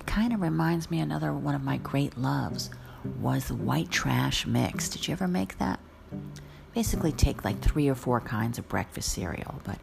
Kind 0.06 0.34
of 0.34 0.42
reminds 0.42 0.92
me 0.92 1.00
another 1.00 1.32
one 1.32 1.56
of 1.56 1.64
my 1.64 1.78
great 1.78 2.18
loves 2.18 2.70
was 3.20 3.46
the 3.46 3.56
white 3.56 3.90
trash 3.90 4.46
mix. 4.46 4.90
Did 4.90 5.08
you 5.08 5.14
ever 5.14 5.28
make 5.28 5.58
that? 5.58 5.80
Basically, 6.76 7.12
take 7.12 7.46
like 7.46 7.62
three 7.62 7.88
or 7.88 7.96
four 7.96 8.20
kinds 8.20 8.58
of 8.58 8.68
breakfast 8.68 9.14
cereal, 9.14 9.62
but 9.64 9.80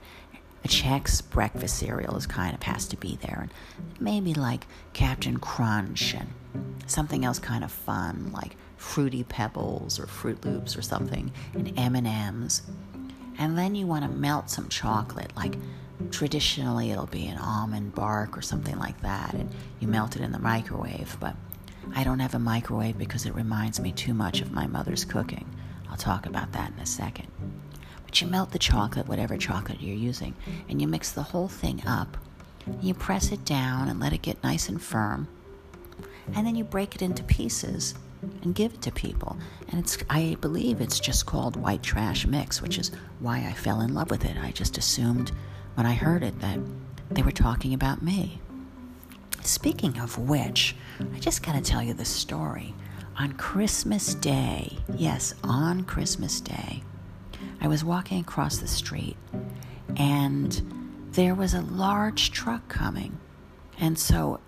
a 0.64 0.68
Chex 0.68 1.22
breakfast 1.28 1.78
cereal 1.78 2.16
is 2.16 2.26
kind 2.26 2.54
of 2.54 2.62
has 2.64 2.86
to 2.88 2.96
be 2.96 3.18
there, 3.22 3.40
and 3.42 3.52
maybe 4.00 4.34
like 4.34 4.66
Captain 4.92 5.38
Crunch 5.38 6.14
and 6.14 6.28
something 6.86 7.24
else 7.24 7.38
kind 7.38 7.64
of 7.64 7.72
fun 7.72 8.30
like 8.32 8.56
Fruity 8.76 9.24
Pebbles 9.24 9.98
or 9.98 10.06
Froot 10.06 10.44
Loops 10.44 10.76
or 10.76 10.82
something, 10.82 11.32
and 11.54 11.72
M 11.78 11.96
and 11.96 12.06
M's. 12.06 12.62
And 13.38 13.56
then 13.56 13.74
you 13.74 13.86
want 13.86 14.04
to 14.04 14.10
melt 14.10 14.50
some 14.50 14.68
chocolate, 14.68 15.34
like 15.36 15.56
traditionally 16.10 16.90
it'll 16.90 17.06
be 17.06 17.26
an 17.26 17.38
almond 17.38 17.94
bark 17.94 18.36
or 18.36 18.42
something 18.42 18.78
like 18.78 19.00
that, 19.02 19.34
and 19.34 19.50
you 19.80 19.88
melt 19.88 20.16
it 20.16 20.22
in 20.22 20.32
the 20.32 20.38
microwave. 20.38 21.16
But 21.20 21.34
I 21.94 22.04
don't 22.04 22.20
have 22.20 22.34
a 22.34 22.38
microwave 22.38 22.98
because 22.98 23.26
it 23.26 23.34
reminds 23.34 23.80
me 23.80 23.92
too 23.92 24.14
much 24.14 24.40
of 24.40 24.52
my 24.52 24.66
mother's 24.66 25.04
cooking. 25.04 25.48
I'll 25.90 25.96
talk 25.96 26.26
about 26.26 26.52
that 26.52 26.72
in 26.72 26.78
a 26.78 26.86
second. 26.86 27.28
But 28.04 28.20
you 28.20 28.26
melt 28.26 28.52
the 28.52 28.58
chocolate, 28.58 29.08
whatever 29.08 29.36
chocolate 29.36 29.80
you're 29.80 29.96
using, 29.96 30.34
and 30.68 30.80
you 30.80 30.88
mix 30.88 31.12
the 31.12 31.22
whole 31.22 31.48
thing 31.48 31.82
up. 31.86 32.16
You 32.80 32.94
press 32.94 33.32
it 33.32 33.44
down 33.44 33.88
and 33.88 34.00
let 34.00 34.12
it 34.12 34.22
get 34.22 34.42
nice 34.42 34.68
and 34.68 34.80
firm. 34.80 35.28
And 36.34 36.46
then 36.46 36.54
you 36.56 36.64
break 36.64 36.94
it 36.94 37.02
into 37.02 37.22
pieces 37.22 37.94
and 38.42 38.54
give 38.54 38.74
it 38.74 38.82
to 38.82 38.92
people. 38.92 39.36
And 39.68 39.80
it's 39.80 39.98
I 40.10 40.36
believe 40.40 40.80
it's 40.80 41.00
just 41.00 41.26
called 41.26 41.56
white 41.56 41.82
trash 41.82 42.26
mix, 42.26 42.60
which 42.60 42.78
is 42.78 42.90
why 43.20 43.46
I 43.46 43.52
fell 43.52 43.80
in 43.80 43.94
love 43.94 44.10
with 44.10 44.24
it. 44.24 44.36
I 44.36 44.50
just 44.50 44.78
assumed 44.78 45.32
when 45.78 45.86
I 45.86 45.94
heard 45.94 46.24
it 46.24 46.40
that 46.40 46.58
they 47.08 47.22
were 47.22 47.30
talking 47.30 47.72
about 47.72 48.02
me. 48.02 48.40
Speaking 49.44 50.00
of 50.00 50.18
which, 50.18 50.74
I 51.14 51.20
just 51.20 51.44
got 51.44 51.54
to 51.54 51.60
tell 51.60 51.80
you 51.80 51.94
the 51.94 52.04
story. 52.04 52.74
On 53.16 53.30
Christmas 53.34 54.14
Day, 54.14 54.78
yes, 54.96 55.34
on 55.44 55.84
Christmas 55.84 56.40
Day, 56.40 56.82
I 57.60 57.68
was 57.68 57.84
walking 57.84 58.18
across 58.18 58.58
the 58.58 58.66
street 58.66 59.16
and 59.96 61.08
there 61.12 61.36
was 61.36 61.54
a 61.54 61.62
large 61.62 62.32
truck 62.32 62.66
coming. 62.66 63.16
And 63.78 63.96
so 63.96 64.40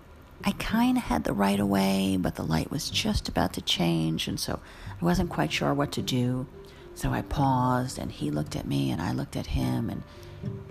I 0.43 0.51
kind 0.51 0.97
of 0.97 1.03
had 1.03 1.23
the 1.23 1.31
right 1.31 1.61
of 1.61 1.67
way, 1.69 2.17
but 2.19 2.35
the 2.35 2.43
light 2.43 2.69
was 2.69 2.89
just 2.89 3.29
about 3.29 3.53
to 3.53 3.61
change, 3.61 4.27
and 4.27 4.37
so 4.37 4.59
I 5.01 5.05
wasn't 5.05 5.29
quite 5.29 5.53
sure 5.53 5.73
what 5.73 5.93
to 5.93 6.01
do. 6.01 6.47
So 6.93 7.11
I 7.11 7.21
paused, 7.21 7.97
and 7.97 8.11
he 8.11 8.29
looked 8.29 8.57
at 8.57 8.67
me, 8.67 8.91
and 8.91 9.01
I 9.01 9.13
looked 9.13 9.37
at 9.37 9.47
him, 9.47 9.89
and 9.89 10.03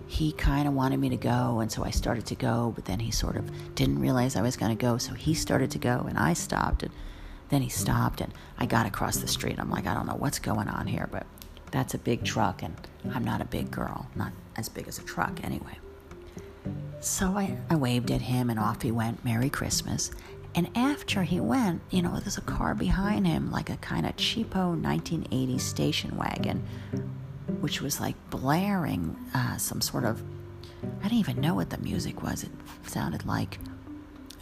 he 0.07 0.33
kind 0.33 0.67
of 0.67 0.75
wanted 0.75 0.99
me 0.99 1.09
to 1.11 1.17
go, 1.17 1.61
and 1.61 1.71
so 1.71 1.85
I 1.85 1.91
started 1.91 2.27
to 2.27 2.35
go, 2.35 2.73
but 2.75 2.85
then 2.85 2.99
he 3.01 3.11
sort 3.11 3.37
of 3.37 3.75
didn't 3.75 4.01
realize 4.01 4.37
I 4.37 4.43
was 4.43 4.57
going 4.57 4.77
to 4.77 4.81
go, 4.81 4.99
so 4.99 5.15
he 5.15 5.35
started 5.35 5.71
to 5.73 5.79
go, 5.79 6.07
and 6.09 6.19
I 6.19 6.33
stopped, 6.33 6.83
and 6.83 6.93
then 7.49 7.63
he 7.63 7.69
stopped, 7.69 8.21
and 8.21 8.33
I 8.59 8.67
got 8.67 8.87
across 8.87 9.19
the 9.19 9.29
street. 9.29 9.59
I'm 9.59 9.71
like, 9.71 9.87
I 9.87 9.95
don't 9.95 10.07
know 10.07 10.17
what's 10.17 10.39
going 10.39 10.69
on 10.69 10.87
here, 10.87 11.09
but 11.11 11.27
that's 11.71 11.95
a 11.95 11.99
big 11.99 12.25
truck, 12.25 12.63
and 12.63 12.75
I'm 13.13 13.25
not 13.25 13.41
a 13.41 13.45
big 13.45 13.71
girl, 13.71 14.09
not 14.17 14.33
as 14.57 14.69
big 14.69 14.89
as 14.89 14.99
a 14.99 15.03
truck 15.03 15.45
anyway. 15.45 15.79
So 17.01 17.29
I, 17.39 17.57
I 17.71 17.77
waved 17.77 18.11
at 18.11 18.21
him 18.21 18.51
and 18.51 18.59
off 18.59 18.83
he 18.83 18.91
went, 18.91 19.25
Merry 19.25 19.49
Christmas. 19.49 20.11
And 20.55 20.69
after 20.77 21.23
he 21.23 21.41
went, 21.41 21.81
you 21.91 22.03
know, 22.03 22.19
there's 22.19 22.37
a 22.37 22.43
car 22.43 22.75
behind 22.75 23.27
him, 23.27 23.51
like 23.51 23.71
a 23.71 23.77
kind 23.77 24.05
of 24.05 24.17
cheapo 24.17 24.79
1980s 24.81 25.61
station 25.61 26.17
wagon, 26.17 26.63
which 27.61 27.81
was 27.81 28.01
like 28.01 28.17
blaring 28.31 29.17
uh, 29.35 29.57
some 29.57 29.81
sort 29.81 30.05
of, 30.05 30.23
I 31.01 31.05
didn't 31.05 31.19
even 31.19 31.41
know 31.41 31.55
what 31.55 31.71
the 31.71 31.79
music 31.79 32.23
was. 32.23 32.45
It 32.45 32.51
sounded 32.87 33.27
like 33.27 33.59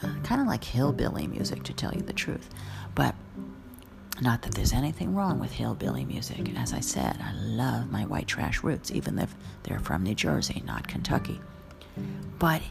uh, 0.02 0.14
kind 0.22 0.40
of 0.40 0.46
like 0.46 0.64
hillbilly 0.64 1.26
music, 1.26 1.62
to 1.64 1.72
tell 1.72 1.92
you 1.92 2.02
the 2.02 2.12
truth. 2.12 2.48
But 2.94 3.14
not 4.20 4.42
that 4.42 4.54
there's 4.54 4.72
anything 4.72 5.14
wrong 5.14 5.38
with 5.38 5.52
hillbilly 5.52 6.04
music. 6.04 6.56
As 6.56 6.72
I 6.72 6.80
said, 6.80 7.18
I 7.22 7.32
love 7.34 7.90
my 7.90 8.04
white 8.04 8.26
trash 8.26 8.62
roots, 8.62 8.90
even 8.90 9.18
if 9.18 9.34
they're 9.62 9.78
from 9.80 10.02
New 10.02 10.14
Jersey, 10.14 10.62
not 10.66 10.88
Kentucky. 10.88 11.40
But 12.38 12.62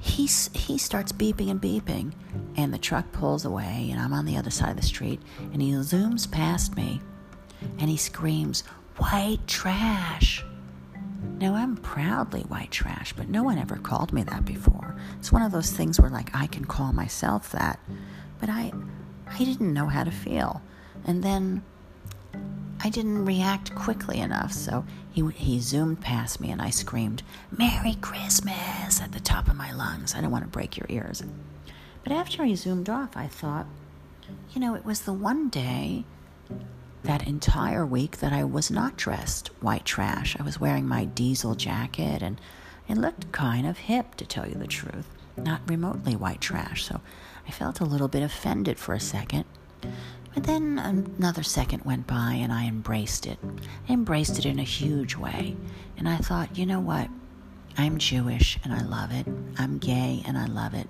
he, 0.00 0.26
he 0.26 0.78
starts 0.78 1.12
beeping 1.12 1.50
and 1.50 1.60
beeping, 1.60 2.12
and 2.56 2.72
the 2.72 2.78
truck 2.78 3.10
pulls 3.12 3.44
away, 3.44 3.88
and 3.90 4.00
I'm 4.00 4.12
on 4.12 4.26
the 4.26 4.36
other 4.36 4.50
side 4.50 4.70
of 4.70 4.76
the 4.76 4.82
street, 4.82 5.20
and 5.52 5.62
he 5.62 5.72
zooms 5.72 6.30
past 6.30 6.76
me, 6.76 7.00
and 7.78 7.88
he 7.88 7.96
screams, 7.96 8.64
White 8.96 9.46
trash! 9.46 10.44
Now, 11.38 11.54
I'm 11.56 11.76
proudly 11.76 12.42
white 12.42 12.70
trash, 12.70 13.12
but 13.12 13.28
no 13.28 13.42
one 13.42 13.58
ever 13.58 13.76
called 13.76 14.12
me 14.12 14.22
that 14.22 14.44
before. 14.44 14.94
It's 15.18 15.32
one 15.32 15.42
of 15.42 15.52
those 15.52 15.72
things 15.72 16.00
where, 16.00 16.10
like, 16.10 16.30
I 16.34 16.46
can 16.46 16.64
call 16.64 16.92
myself 16.92 17.50
that, 17.52 17.80
but 18.38 18.48
I, 18.48 18.72
I 19.28 19.38
didn't 19.38 19.72
know 19.72 19.86
how 19.86 20.04
to 20.04 20.10
feel. 20.12 20.62
And 21.04 21.24
then 21.24 21.62
I 22.80 22.88
didn't 22.88 23.24
react 23.24 23.74
quickly 23.74 24.20
enough, 24.20 24.52
so 24.52 24.84
he, 25.10 25.26
he 25.30 25.58
zoomed 25.58 26.00
past 26.00 26.40
me 26.40 26.50
and 26.50 26.62
I 26.62 26.70
screamed, 26.70 27.22
Merry 27.50 27.94
Christmas, 28.00 29.00
at 29.00 29.12
the 29.12 29.20
top 29.20 29.48
of 29.48 29.56
my 29.56 29.72
lungs. 29.72 30.14
I 30.14 30.20
don't 30.20 30.30
want 30.30 30.44
to 30.44 30.50
break 30.50 30.76
your 30.76 30.86
ears. 30.88 31.22
But 32.02 32.12
after 32.12 32.44
he 32.44 32.54
zoomed 32.54 32.88
off, 32.88 33.16
I 33.16 33.26
thought, 33.26 33.66
you 34.52 34.60
know, 34.60 34.74
it 34.74 34.84
was 34.84 35.02
the 35.02 35.12
one 35.12 35.48
day 35.48 36.04
that 37.04 37.26
entire 37.26 37.86
week 37.86 38.18
that 38.18 38.32
I 38.32 38.44
was 38.44 38.70
not 38.70 38.96
dressed 38.96 39.48
white 39.60 39.84
trash. 39.84 40.36
I 40.38 40.42
was 40.42 40.58
wearing 40.58 40.88
my 40.88 41.04
diesel 41.04 41.54
jacket 41.54 42.22
and 42.22 42.40
it 42.88 42.96
looked 42.96 43.30
kind 43.32 43.66
of 43.66 43.78
hip, 43.78 44.14
to 44.16 44.26
tell 44.26 44.48
you 44.48 44.56
the 44.56 44.66
truth, 44.66 45.08
not 45.36 45.60
remotely 45.68 46.16
white 46.16 46.40
trash. 46.40 46.84
So 46.84 47.00
I 47.46 47.50
felt 47.50 47.80
a 47.80 47.84
little 47.84 48.08
bit 48.08 48.22
offended 48.22 48.78
for 48.78 48.94
a 48.94 49.00
second. 49.00 49.44
But 50.34 50.44
then 50.44 50.78
another 50.78 51.42
second 51.42 51.84
went 51.84 52.06
by 52.06 52.34
and 52.34 52.52
I 52.52 52.66
embraced 52.66 53.26
it. 53.26 53.38
I 53.88 53.92
embraced 53.92 54.38
it 54.38 54.46
in 54.46 54.58
a 54.58 54.64
huge 54.64 55.14
way. 55.14 55.56
And 55.96 56.08
I 56.08 56.16
thought, 56.16 56.58
you 56.58 56.66
know 56.66 56.80
what? 56.80 57.08
I'm 57.76 57.98
Jewish 57.98 58.58
and 58.64 58.72
I 58.72 58.82
love 58.82 59.12
it. 59.12 59.26
I'm 59.58 59.78
gay 59.78 60.22
and 60.26 60.36
I 60.36 60.46
love 60.46 60.74
it. 60.74 60.88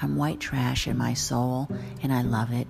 I'm 0.00 0.16
white 0.16 0.40
trash 0.40 0.86
in 0.86 0.96
my 0.96 1.14
soul 1.14 1.68
and 2.02 2.12
I 2.12 2.22
love 2.22 2.52
it. 2.52 2.68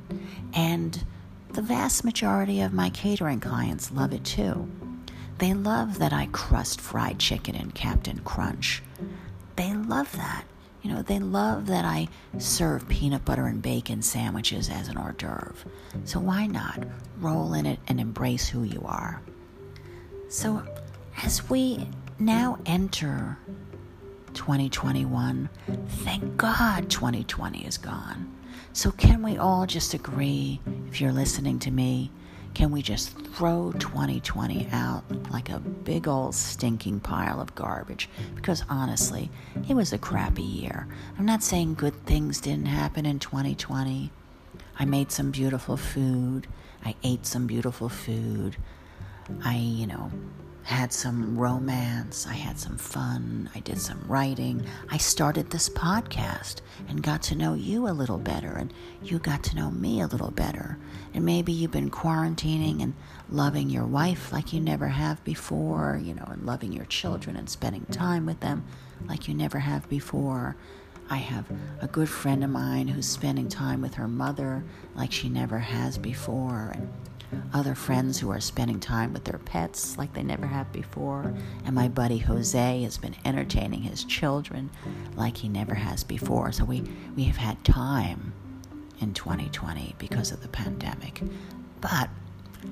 And 0.54 1.04
the 1.52 1.62
vast 1.62 2.04
majority 2.04 2.60
of 2.60 2.72
my 2.72 2.90
catering 2.90 3.40
clients 3.40 3.90
love 3.90 4.12
it 4.12 4.24
too. 4.24 4.68
They 5.38 5.54
love 5.54 5.98
that 5.98 6.12
I 6.12 6.26
crust 6.32 6.80
fried 6.80 7.18
chicken 7.18 7.54
in 7.54 7.70
Captain 7.70 8.18
Crunch. 8.20 8.82
They 9.56 9.72
love 9.74 10.12
that. 10.16 10.44
You 10.82 10.92
know, 10.92 11.02
they 11.02 11.18
love 11.18 11.66
that 11.66 11.84
I 11.84 12.08
serve 12.38 12.88
peanut 12.88 13.24
butter 13.24 13.46
and 13.46 13.60
bacon 13.60 14.02
sandwiches 14.02 14.70
as 14.70 14.88
an 14.88 14.96
hors 14.96 15.14
d'oeuvre. 15.14 15.68
So 16.04 16.20
why 16.20 16.46
not 16.46 16.84
roll 17.18 17.54
in 17.54 17.66
it 17.66 17.80
and 17.88 18.00
embrace 18.00 18.48
who 18.48 18.62
you 18.62 18.82
are? 18.84 19.20
So, 20.28 20.62
as 21.22 21.48
we 21.48 21.88
now 22.18 22.58
enter 22.66 23.38
2021, 24.34 25.48
thank 25.88 26.36
God 26.36 26.90
2020 26.90 27.66
is 27.66 27.78
gone. 27.78 28.34
So, 28.72 28.90
can 28.90 29.22
we 29.22 29.36
all 29.36 29.66
just 29.66 29.94
agree, 29.94 30.60
if 30.88 31.00
you're 31.00 31.12
listening 31.12 31.58
to 31.60 31.70
me, 31.70 32.10
can 32.54 32.70
we 32.70 32.82
just 32.82 33.10
throw 33.10 33.72
2020 33.78 34.68
out 34.72 35.04
like 35.30 35.48
a 35.48 35.60
big 35.60 36.08
old 36.08 36.34
stinking 36.34 37.00
pile 37.00 37.40
of 37.40 37.54
garbage? 37.54 38.08
Because 38.34 38.64
honestly, 38.68 39.30
it 39.68 39.74
was 39.74 39.92
a 39.92 39.98
crappy 39.98 40.42
year. 40.42 40.88
I'm 41.18 41.26
not 41.26 41.42
saying 41.42 41.74
good 41.74 41.94
things 42.04 42.40
didn't 42.40 42.66
happen 42.66 43.06
in 43.06 43.18
2020. 43.18 44.10
I 44.78 44.84
made 44.84 45.12
some 45.12 45.30
beautiful 45.30 45.76
food. 45.76 46.46
I 46.84 46.94
ate 47.02 47.26
some 47.26 47.46
beautiful 47.46 47.88
food. 47.88 48.56
I, 49.44 49.56
you 49.56 49.86
know, 49.86 50.10
had 50.68 50.92
some 50.92 51.38
romance, 51.38 52.26
I 52.26 52.34
had 52.34 52.58
some 52.58 52.76
fun, 52.76 53.48
I 53.54 53.60
did 53.60 53.80
some 53.80 54.04
writing. 54.06 54.66
I 54.90 54.98
started 54.98 55.48
this 55.48 55.70
podcast 55.70 56.60
and 56.88 57.02
got 57.02 57.22
to 57.22 57.34
know 57.34 57.54
you 57.54 57.88
a 57.88 57.96
little 57.96 58.18
better, 58.18 58.52
and 58.52 58.72
you 59.02 59.18
got 59.18 59.42
to 59.44 59.56
know 59.56 59.70
me 59.70 60.02
a 60.02 60.06
little 60.06 60.30
better. 60.30 60.78
And 61.14 61.24
maybe 61.24 61.52
you've 61.52 61.70
been 61.70 61.90
quarantining 61.90 62.82
and 62.82 62.92
loving 63.30 63.70
your 63.70 63.86
wife 63.86 64.30
like 64.30 64.52
you 64.52 64.60
never 64.60 64.88
have 64.88 65.24
before, 65.24 65.98
you 66.02 66.14
know, 66.14 66.28
and 66.30 66.44
loving 66.44 66.72
your 66.74 66.84
children 66.84 67.34
and 67.34 67.48
spending 67.48 67.86
time 67.86 68.26
with 68.26 68.40
them 68.40 68.64
like 69.06 69.26
you 69.26 69.32
never 69.32 69.60
have 69.60 69.88
before. 69.88 70.54
I 71.08 71.16
have 71.16 71.46
a 71.80 71.86
good 71.86 72.10
friend 72.10 72.44
of 72.44 72.50
mine 72.50 72.88
who's 72.88 73.08
spending 73.08 73.48
time 73.48 73.80
with 73.80 73.94
her 73.94 74.08
mother 74.08 74.64
like 74.94 75.12
she 75.12 75.30
never 75.30 75.58
has 75.58 75.96
before, 75.96 76.72
and 76.74 76.90
other 77.52 77.74
friends 77.74 78.18
who 78.18 78.30
are 78.30 78.40
spending 78.40 78.80
time 78.80 79.12
with 79.12 79.24
their 79.24 79.38
pets 79.38 79.98
like 79.98 80.12
they 80.14 80.22
never 80.22 80.46
have 80.46 80.72
before, 80.72 81.34
and 81.64 81.74
my 81.74 81.88
buddy 81.88 82.18
Jose 82.18 82.82
has 82.82 82.98
been 82.98 83.16
entertaining 83.24 83.82
his 83.82 84.04
children 84.04 84.70
like 85.16 85.36
he 85.36 85.48
never 85.48 85.74
has 85.74 86.04
before. 86.04 86.52
So 86.52 86.64
we, 86.64 86.84
we 87.16 87.24
have 87.24 87.36
had 87.36 87.62
time 87.64 88.32
in 89.00 89.14
2020 89.14 89.94
because 89.98 90.32
of 90.32 90.42
the 90.42 90.48
pandemic. 90.48 91.22
But 91.80 92.10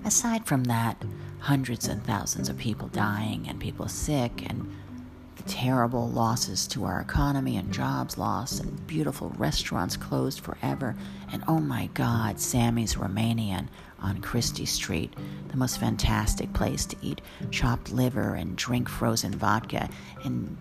aside 0.05 0.47
from 0.47 0.65
that, 0.65 1.05
hundreds 1.41 1.87
and 1.89 2.03
thousands 2.05 2.49
of 2.49 2.59
people 2.59 2.89
dying 2.89 3.47
and 3.49 3.61
people 3.61 3.89
sick 3.89 4.49
and 4.49 4.73
terrible 5.47 6.09
losses 6.09 6.67
to 6.67 6.85
our 6.85 7.01
economy 7.01 7.57
and 7.57 7.73
jobs 7.73 8.19
lost 8.19 8.61
and 8.61 8.87
beautiful 8.87 9.31
restaurants 9.37 9.97
closed 9.97 10.41
forever 10.41 10.97
and 11.33 11.43
oh 11.47 11.61
my 11.61 11.89
god 11.95 12.41
sammy's 12.41 12.97
romanian 12.97 13.69
on 14.01 14.21
Chrystie 14.21 14.69
Street, 14.69 15.13
the 15.49 15.57
most 15.57 15.79
fantastic 15.79 16.53
place 16.53 16.87
to 16.87 16.97
eat 17.03 17.21
chopped 17.51 17.93
liver 17.93 18.35
and 18.35 18.57
drink 18.57 18.89
frozen 18.89 19.33
vodka 19.33 19.89
and 20.25 20.57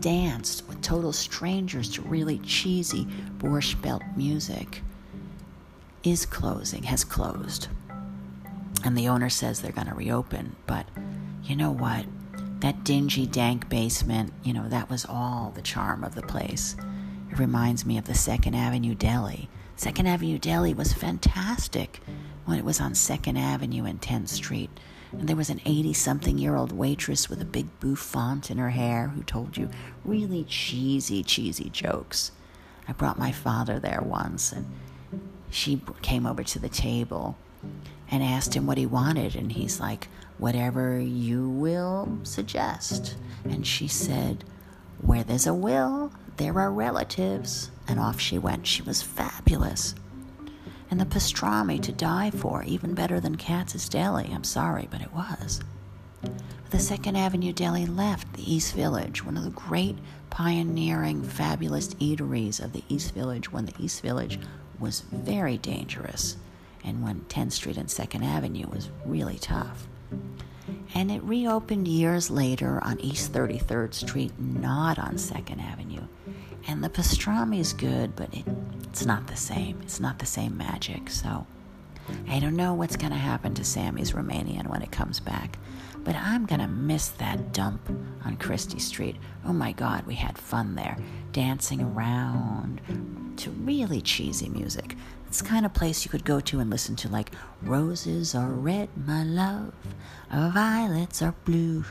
dance 0.00 0.62
with 0.66 0.80
total 0.82 1.12
strangers 1.12 1.90
to 1.90 2.02
really 2.02 2.38
cheesy 2.38 3.06
Borscht 3.38 3.80
Belt 3.82 4.02
music, 4.16 4.82
is 6.02 6.24
closing, 6.26 6.84
has 6.84 7.04
closed. 7.04 7.68
And 8.84 8.96
the 8.96 9.08
owner 9.08 9.28
says 9.28 9.60
they're 9.60 9.72
going 9.72 9.88
to 9.88 9.94
reopen, 9.94 10.56
but 10.66 10.86
you 11.44 11.56
know 11.56 11.70
what? 11.70 12.06
That 12.60 12.84
dingy, 12.84 13.26
dank 13.26 13.68
basement, 13.68 14.32
you 14.42 14.52
know, 14.52 14.68
that 14.68 14.90
was 14.90 15.06
all 15.06 15.52
the 15.54 15.62
charm 15.62 16.04
of 16.04 16.14
the 16.14 16.22
place. 16.22 16.76
It 17.30 17.38
reminds 17.38 17.86
me 17.86 17.98
of 17.98 18.04
the 18.04 18.14
Second 18.14 18.54
Avenue 18.54 18.94
Deli. 18.94 19.48
Second 19.76 20.06
Avenue 20.06 20.38
Deli 20.38 20.74
was 20.74 20.92
fantastic 20.92 22.00
when 22.44 22.58
it 22.58 22.64
was 22.64 22.80
on 22.80 22.92
2nd 22.92 23.38
Avenue 23.38 23.84
and 23.84 24.00
10th 24.00 24.28
Street. 24.28 24.70
And 25.12 25.28
there 25.28 25.36
was 25.36 25.50
an 25.50 25.60
80 25.64 25.92
something 25.92 26.38
year 26.38 26.56
old 26.56 26.72
waitress 26.72 27.28
with 27.28 27.42
a 27.42 27.46
big 27.46 27.66
bouffant 27.80 28.50
in 28.50 28.58
her 28.58 28.70
hair 28.70 29.08
who 29.08 29.22
told 29.22 29.56
you 29.56 29.70
really 30.04 30.44
cheesy, 30.44 31.22
cheesy 31.22 31.68
jokes. 31.70 32.32
I 32.86 32.92
brought 32.92 33.18
my 33.18 33.32
father 33.32 33.78
there 33.78 34.02
once, 34.04 34.52
and 34.52 34.66
she 35.50 35.80
came 36.02 36.26
over 36.26 36.42
to 36.44 36.58
the 36.58 36.68
table 36.68 37.36
and 38.10 38.22
asked 38.22 38.54
him 38.54 38.66
what 38.66 38.78
he 38.78 38.86
wanted. 38.86 39.34
And 39.36 39.52
he's 39.52 39.80
like, 39.80 40.08
Whatever 40.38 40.98
you 40.98 41.48
will 41.48 42.18
suggest. 42.22 43.14
And 43.44 43.66
she 43.66 43.88
said, 43.88 44.44
Where 45.02 45.22
there's 45.22 45.46
a 45.46 45.54
will, 45.54 46.12
there 46.36 46.58
are 46.58 46.72
relatives. 46.72 47.70
And 47.86 48.00
off 48.00 48.20
she 48.20 48.38
went. 48.38 48.66
She 48.66 48.82
was 48.82 49.02
fabulous 49.02 49.94
and 50.90 51.00
the 51.00 51.06
pastrami 51.06 51.80
to 51.82 51.92
die 51.92 52.30
for, 52.30 52.62
even 52.64 52.94
better 52.94 53.20
than 53.20 53.36
Katz's 53.36 53.88
Deli. 53.88 54.30
I'm 54.32 54.44
sorry, 54.44 54.88
but 54.90 55.00
it 55.00 55.12
was. 55.12 55.60
The 56.70 56.78
Second 56.78 57.16
Avenue 57.16 57.52
Deli 57.52 57.86
left 57.86 58.32
the 58.34 58.52
East 58.52 58.74
Village, 58.74 59.24
one 59.24 59.36
of 59.36 59.44
the 59.44 59.50
great 59.50 59.96
pioneering, 60.30 61.22
fabulous 61.22 61.88
eateries 61.94 62.62
of 62.62 62.72
the 62.72 62.84
East 62.88 63.14
Village 63.14 63.52
when 63.52 63.66
the 63.66 63.74
East 63.78 64.02
Village 64.02 64.38
was 64.78 65.00
very 65.12 65.58
dangerous 65.58 66.36
and 66.84 67.02
when 67.02 67.20
10th 67.28 67.52
Street 67.52 67.76
and 67.76 67.88
2nd 67.88 68.24
Avenue 68.24 68.66
was 68.68 68.90
really 69.04 69.38
tough. 69.38 69.86
And 70.94 71.10
it 71.10 71.22
reopened 71.22 71.88
years 71.88 72.30
later 72.30 72.82
on 72.82 73.00
East 73.00 73.32
33rd 73.32 73.94
Street, 73.94 74.32
not 74.38 74.98
on 74.98 75.14
2nd 75.14 75.62
Avenue. 75.62 76.02
And 76.66 76.82
the 76.82 76.88
pastrami 76.88 77.58
is 77.58 77.72
good, 77.72 78.14
but 78.16 78.32
it, 78.34 78.44
it's 78.90 79.06
not 79.06 79.26
the 79.28 79.36
same. 79.36 79.78
It's 79.82 80.00
not 80.00 80.18
the 80.18 80.26
same 80.26 80.56
magic. 80.56 81.08
So 81.08 81.46
I 82.28 82.40
don't 82.40 82.56
know 82.56 82.74
what's 82.74 82.96
going 82.96 83.12
to 83.12 83.18
happen 83.18 83.54
to 83.54 83.64
Sammy's 83.64 84.12
Roumanian 84.12 84.68
when 84.68 84.82
it 84.82 84.90
comes 84.90 85.20
back. 85.20 85.58
But 86.02 86.16
I'm 86.16 86.46
going 86.46 86.60
to 86.60 86.68
miss 86.68 87.08
that 87.08 87.52
dump 87.52 87.88
on 88.24 88.36
Chrystie 88.38 88.80
Street. 88.80 89.16
Oh 89.44 89.52
my 89.52 89.72
God, 89.72 90.06
we 90.06 90.14
had 90.14 90.38
fun 90.38 90.74
there, 90.74 90.96
dancing 91.32 91.82
around 91.82 92.80
to 93.36 93.50
really 93.50 94.00
cheesy 94.00 94.48
music. 94.48 94.96
It's 95.26 95.42
the 95.42 95.48
kind 95.48 95.66
of 95.66 95.74
place 95.74 96.04
you 96.04 96.10
could 96.10 96.24
go 96.24 96.40
to 96.40 96.58
and 96.58 96.70
listen 96.70 96.96
to, 96.96 97.08
like, 97.08 97.32
Roses 97.62 98.34
are 98.34 98.48
red, 98.48 98.88
my 98.96 99.22
love, 99.22 99.74
violets 100.30 101.22
are 101.22 101.34
blue. 101.44 101.84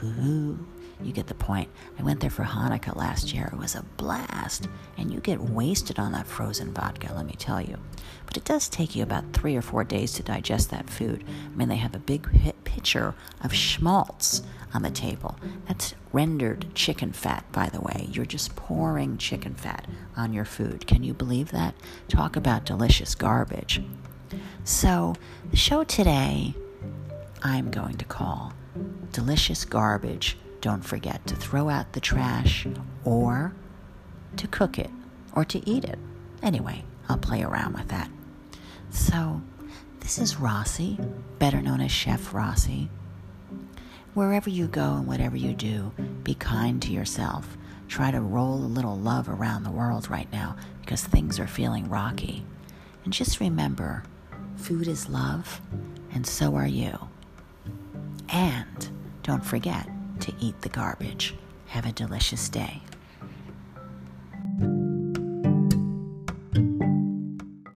You 1.01 1.13
get 1.13 1.27
the 1.27 1.35
point. 1.35 1.69
I 1.97 2.03
went 2.03 2.19
there 2.19 2.29
for 2.29 2.43
Hanukkah 2.43 2.95
last 2.95 3.33
year. 3.33 3.49
It 3.51 3.57
was 3.57 3.75
a 3.75 3.83
blast. 3.97 4.67
And 4.97 5.11
you 5.13 5.19
get 5.19 5.39
wasted 5.39 5.97
on 5.97 6.11
that 6.11 6.27
frozen 6.27 6.73
vodka, 6.73 7.13
let 7.15 7.25
me 7.25 7.35
tell 7.37 7.61
you. 7.61 7.77
But 8.25 8.37
it 8.37 8.45
does 8.45 8.67
take 8.67 8.95
you 8.95 9.03
about 9.03 9.31
three 9.33 9.55
or 9.55 9.61
four 9.61 9.83
days 9.83 10.13
to 10.13 10.23
digest 10.23 10.69
that 10.71 10.89
food. 10.89 11.23
I 11.27 11.55
mean, 11.55 11.69
they 11.69 11.77
have 11.77 11.95
a 11.95 11.99
big 11.99 12.27
pitcher 12.63 13.15
of 13.43 13.53
schmaltz 13.53 14.43
on 14.73 14.81
the 14.81 14.91
table. 14.91 15.37
That's 15.67 15.95
rendered 16.11 16.67
chicken 16.75 17.13
fat, 17.13 17.49
by 17.51 17.69
the 17.69 17.81
way. 17.81 18.07
You're 18.11 18.25
just 18.25 18.55
pouring 18.55 19.17
chicken 19.17 19.55
fat 19.55 19.87
on 20.17 20.33
your 20.33 20.45
food. 20.45 20.85
Can 20.85 21.03
you 21.03 21.13
believe 21.13 21.51
that? 21.51 21.75
Talk 22.07 22.35
about 22.35 22.65
delicious 22.65 23.15
garbage. 23.15 23.81
So, 24.63 25.15
the 25.49 25.57
show 25.57 25.83
today, 25.83 26.53
I'm 27.41 27.71
going 27.71 27.97
to 27.97 28.05
call 28.05 28.53
Delicious 29.11 29.65
Garbage 29.65 30.37
don't 30.61 30.83
forget 30.83 31.25
to 31.27 31.35
throw 31.35 31.69
out 31.69 31.93
the 31.93 32.01
trash 32.01 32.67
or 33.05 33.53
to 34.37 34.47
cook 34.47 34.77
it 34.77 34.89
or 35.33 35.45
to 35.45 35.67
eat 35.69 35.85
it. 35.85 35.99
Anyway, 36.41 36.83
I'll 37.07 37.17
play 37.17 37.43
around 37.43 37.73
with 37.73 37.87
that. 37.89 38.09
So, 38.89 39.41
this 39.99 40.17
is 40.17 40.37
Rossi, 40.37 40.97
better 41.37 41.61
known 41.61 41.81
as 41.81 41.91
Chef 41.91 42.33
Rossi. 42.33 42.89
Wherever 44.13 44.49
you 44.49 44.67
go 44.67 44.95
and 44.95 45.07
whatever 45.07 45.37
you 45.37 45.53
do, 45.53 45.91
be 46.23 46.33
kind 46.33 46.81
to 46.81 46.91
yourself. 46.91 47.57
Try 47.87 48.11
to 48.11 48.21
roll 48.21 48.55
a 48.55 48.65
little 48.65 48.97
love 48.97 49.29
around 49.29 49.63
the 49.63 49.71
world 49.71 50.09
right 50.09 50.31
now 50.31 50.55
because 50.81 51.03
things 51.03 51.39
are 51.39 51.47
feeling 51.47 51.89
rocky. 51.89 52.45
And 53.03 53.13
just 53.13 53.39
remember 53.39 54.03
food 54.57 54.87
is 54.87 55.09
love, 55.09 55.61
and 56.11 56.25
so 56.25 56.55
are 56.55 56.67
you. 56.67 56.97
And 58.29 58.89
don't 59.23 59.45
forget, 59.45 59.87
to 60.19 60.33
eat 60.39 60.61
the 60.61 60.69
garbage. 60.69 61.35
Have 61.67 61.85
a 61.85 61.91
delicious 61.91 62.49
day. 62.49 62.81